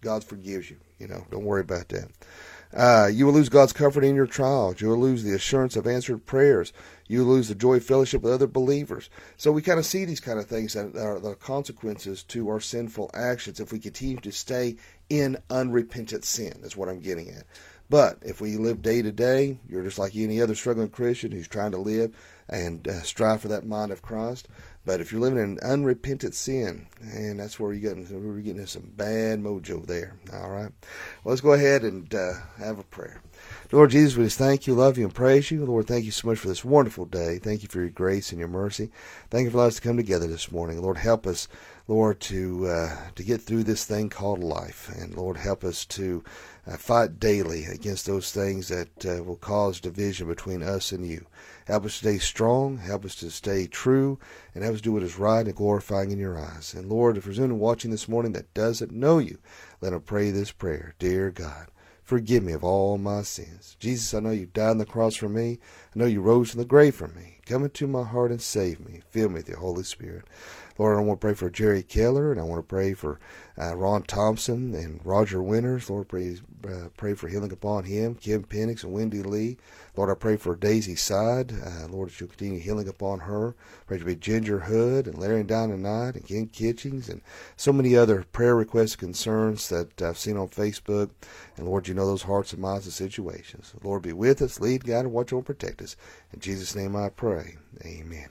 God 0.00 0.22
forgives 0.22 0.70
you. 0.70 0.76
You 0.98 1.08
know, 1.08 1.26
don't 1.30 1.44
worry 1.44 1.62
about 1.62 1.88
that. 1.88 2.08
Uh, 2.74 3.08
you 3.12 3.24
will 3.24 3.32
lose 3.32 3.48
God's 3.48 3.72
comfort 3.72 4.02
in 4.02 4.16
your 4.16 4.26
trials. 4.26 4.80
You 4.80 4.88
will 4.88 4.98
lose 4.98 5.22
the 5.22 5.34
assurance 5.34 5.76
of 5.76 5.86
answered 5.86 6.26
prayers. 6.26 6.72
You 7.06 7.20
will 7.20 7.34
lose 7.34 7.48
the 7.48 7.54
joy 7.54 7.76
of 7.76 7.84
fellowship 7.84 8.22
with 8.22 8.32
other 8.32 8.48
believers. 8.48 9.10
So 9.36 9.52
we 9.52 9.62
kind 9.62 9.78
of 9.78 9.86
see 9.86 10.04
these 10.04 10.20
kind 10.20 10.40
of 10.40 10.46
things 10.46 10.72
that 10.72 10.96
are 10.96 11.20
the 11.20 11.36
consequences 11.36 12.24
to 12.24 12.48
our 12.48 12.60
sinful 12.60 13.10
actions 13.14 13.60
if 13.60 13.70
we 13.70 13.78
continue 13.78 14.16
to 14.16 14.32
stay 14.32 14.76
in 15.08 15.36
unrepentant 15.50 16.24
sin, 16.24 16.54
is 16.62 16.76
what 16.76 16.88
I'm 16.88 17.00
getting 17.00 17.30
at. 17.30 17.44
But 17.90 18.18
if 18.22 18.40
we 18.40 18.56
live 18.56 18.82
day 18.82 19.02
to 19.02 19.12
day, 19.12 19.58
you're 19.68 19.84
just 19.84 19.98
like 19.98 20.16
any 20.16 20.40
other 20.40 20.54
struggling 20.54 20.88
Christian 20.88 21.30
who's 21.30 21.46
trying 21.46 21.72
to 21.72 21.78
live 21.78 22.16
and 22.48 22.88
uh, 22.88 23.02
strive 23.02 23.42
for 23.42 23.48
that 23.48 23.66
mind 23.66 23.92
of 23.92 24.02
Christ. 24.02 24.48
But 24.86 25.00
if 25.00 25.10
you're 25.12 25.20
living 25.20 25.38
in 25.38 25.58
unrepentant 25.60 26.34
sin, 26.34 26.86
and 27.00 27.40
that's 27.40 27.58
where 27.58 27.72
you're 27.72 27.94
getting, 27.94 28.06
we're 28.22 28.40
getting 28.40 28.66
some 28.66 28.92
bad 28.94 29.42
mojo 29.42 29.84
there. 29.86 30.16
All 30.32 30.50
right. 30.50 30.70
Well, 31.22 31.32
let's 31.32 31.40
go 31.40 31.54
ahead 31.54 31.84
and 31.84 32.14
uh, 32.14 32.34
have 32.58 32.78
a 32.78 32.84
prayer. 32.84 33.22
Lord 33.72 33.90
Jesus, 33.90 34.16
we 34.16 34.24
just 34.24 34.38
thank 34.38 34.66
you, 34.66 34.74
love 34.74 34.98
you, 34.98 35.04
and 35.04 35.14
praise 35.14 35.50
you. 35.50 35.64
Lord, 35.64 35.86
thank 35.86 36.04
you 36.04 36.10
so 36.10 36.28
much 36.28 36.38
for 36.38 36.48
this 36.48 36.64
wonderful 36.64 37.06
day. 37.06 37.38
Thank 37.38 37.62
you 37.62 37.68
for 37.68 37.80
your 37.80 37.88
grace 37.88 38.30
and 38.30 38.38
your 38.38 38.48
mercy. 38.48 38.90
Thank 39.30 39.44
you 39.44 39.50
for 39.50 39.56
allowing 39.56 39.68
us 39.68 39.76
to 39.76 39.82
come 39.82 39.96
together 39.96 40.26
this 40.26 40.52
morning. 40.52 40.80
Lord, 40.80 40.98
help 40.98 41.26
us, 41.26 41.48
Lord, 41.88 42.20
to 42.20 42.66
uh, 42.68 42.96
to 43.14 43.22
get 43.24 43.40
through 43.40 43.64
this 43.64 43.84
thing 43.84 44.10
called 44.10 44.44
life, 44.44 44.90
and 44.96 45.16
Lord, 45.16 45.38
help 45.38 45.64
us 45.64 45.86
to 45.86 46.22
uh, 46.66 46.76
fight 46.76 47.20
daily 47.20 47.64
against 47.66 48.06
those 48.06 48.32
things 48.32 48.68
that 48.68 49.06
uh, 49.06 49.22
will 49.22 49.36
cause 49.36 49.80
division 49.80 50.26
between 50.26 50.62
us 50.62 50.92
and 50.92 51.06
you. 51.06 51.26
Help 51.66 51.84
us 51.84 51.92
to 51.92 51.98
stay 51.98 52.18
strong. 52.18 52.78
Help 52.78 53.04
us 53.04 53.14
to 53.16 53.30
stay 53.30 53.66
true. 53.66 54.18
And 54.54 54.62
help 54.62 54.76
us 54.76 54.80
do 54.80 54.92
what 54.92 55.02
is 55.02 55.18
right 55.18 55.46
and 55.46 55.54
glorifying 55.54 56.10
in 56.10 56.18
your 56.18 56.38
eyes. 56.38 56.74
And 56.74 56.88
Lord, 56.88 57.16
if 57.16 57.24
there's 57.24 57.38
anyone 57.38 57.58
watching 57.58 57.90
this 57.90 58.08
morning 58.08 58.32
that 58.32 58.52
doesn't 58.54 58.92
know 58.92 59.18
you, 59.18 59.38
let 59.80 59.90
them 59.90 60.00
pray 60.02 60.30
this 60.30 60.52
prayer. 60.52 60.94
Dear 60.98 61.30
God, 61.30 61.68
forgive 62.02 62.42
me 62.42 62.52
of 62.52 62.64
all 62.64 62.98
my 62.98 63.22
sins. 63.22 63.76
Jesus, 63.78 64.14
I 64.14 64.20
know 64.20 64.30
you 64.30 64.46
died 64.46 64.70
on 64.70 64.78
the 64.78 64.86
cross 64.86 65.16
for 65.16 65.28
me. 65.28 65.58
I 65.94 65.98
know 65.98 66.06
you 66.06 66.20
rose 66.20 66.50
from 66.50 66.60
the 66.60 66.66
grave 66.66 66.94
for 66.94 67.08
me. 67.08 67.38
Come 67.46 67.64
into 67.64 67.86
my 67.86 68.04
heart 68.04 68.30
and 68.30 68.40
save 68.40 68.80
me. 68.80 69.02
Fill 69.10 69.28
me 69.28 69.36
with 69.36 69.48
your 69.48 69.58
Holy 69.58 69.84
Spirit. 69.84 70.24
Lord, 70.76 70.96
I 70.96 71.00
want 71.00 71.20
to 71.20 71.24
pray 71.24 71.34
for 71.34 71.50
Jerry 71.50 71.82
Keller, 71.82 72.32
and 72.32 72.40
I 72.40 72.44
want 72.44 72.58
to 72.58 72.66
pray 72.66 72.94
for 72.94 73.20
uh, 73.60 73.76
Ron 73.76 74.02
Thompson 74.02 74.74
and 74.74 75.00
Roger 75.04 75.40
Winters. 75.40 75.88
Lord, 75.88 76.08
pray, 76.08 76.36
uh, 76.66 76.88
pray 76.96 77.14
for 77.14 77.28
healing 77.28 77.52
upon 77.52 77.84
him, 77.84 78.16
Kim 78.16 78.42
Penix 78.42 78.82
and 78.82 78.92
Wendy 78.92 79.22
Lee. 79.22 79.56
Lord, 79.96 80.10
I 80.10 80.14
pray 80.14 80.36
for 80.36 80.56
Daisy 80.56 80.96
Side. 80.96 81.52
Uh, 81.52 81.86
Lord, 81.88 82.08
that 82.08 82.20
you'll 82.20 82.28
continue 82.28 82.58
healing 82.58 82.88
upon 82.88 83.20
her. 83.20 83.54
Pray 83.86 83.98
to 83.98 84.04
be 84.04 84.16
Ginger 84.16 84.58
Hood 84.58 85.06
and 85.06 85.16
Larry 85.16 85.40
and 85.40 85.48
Dinah 85.48 85.76
Knight 85.76 86.16
and 86.16 86.26
Ken 86.26 86.48
Kitchings 86.48 87.08
and 87.08 87.20
so 87.56 87.72
many 87.72 87.94
other 87.94 88.24
prayer 88.32 88.56
requests 88.56 88.94
and 88.94 89.00
concerns 89.00 89.68
that 89.68 90.02
I've 90.02 90.18
seen 90.18 90.36
on 90.36 90.48
Facebook. 90.48 91.10
And 91.56 91.68
Lord, 91.68 91.86
you 91.86 91.94
know 91.94 92.06
those 92.06 92.22
hearts 92.22 92.52
and 92.52 92.60
minds 92.60 92.86
and 92.86 92.92
situations. 92.92 93.72
Lord, 93.84 94.02
be 94.02 94.12
with 94.12 94.42
us, 94.42 94.58
lead, 94.58 94.84
guide, 94.84 95.04
and 95.04 95.12
watch 95.12 95.32
over 95.32 95.38
and 95.38 95.46
protect 95.46 95.80
us. 95.80 95.96
In 96.34 96.40
Jesus' 96.40 96.74
name 96.74 96.96
I 96.96 97.10
pray. 97.10 97.58
Amen. 97.84 98.26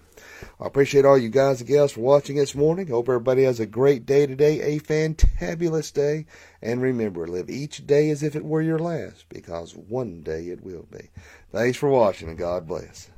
I 0.60 0.68
appreciate 0.68 1.06
all 1.06 1.18
you 1.18 1.30
guys 1.30 1.62
and 1.62 1.70
gals 1.70 1.94
for 1.94 2.02
watching 2.02 2.36
this 2.36 2.54
morning. 2.54 2.88
Hope 2.88 3.08
everybody 3.08 3.44
has 3.44 3.62
a 3.62 3.66
great 3.66 4.06
day 4.06 4.28
today, 4.28 4.60
a 4.60 4.82
fantabulous 4.82 5.94
day. 5.94 6.26
And 6.62 6.82
remember, 6.82 7.26
live 7.28 7.50
each 7.50 7.88
day 7.88 8.10
as 8.10 8.22
if 8.22 8.36
it 8.36 8.44
were 8.44 8.62
your 8.62 8.78
last, 8.78 9.30
because 9.30 9.74
one 9.74 10.22
day 10.22 10.50
it 10.50 10.62
will 10.62 10.86
be. 10.92 11.12
Thanks 11.54 11.78
for 11.78 11.88
watching, 11.88 12.28
and 12.28 12.38
God 12.38 12.68
bless. 12.68 13.10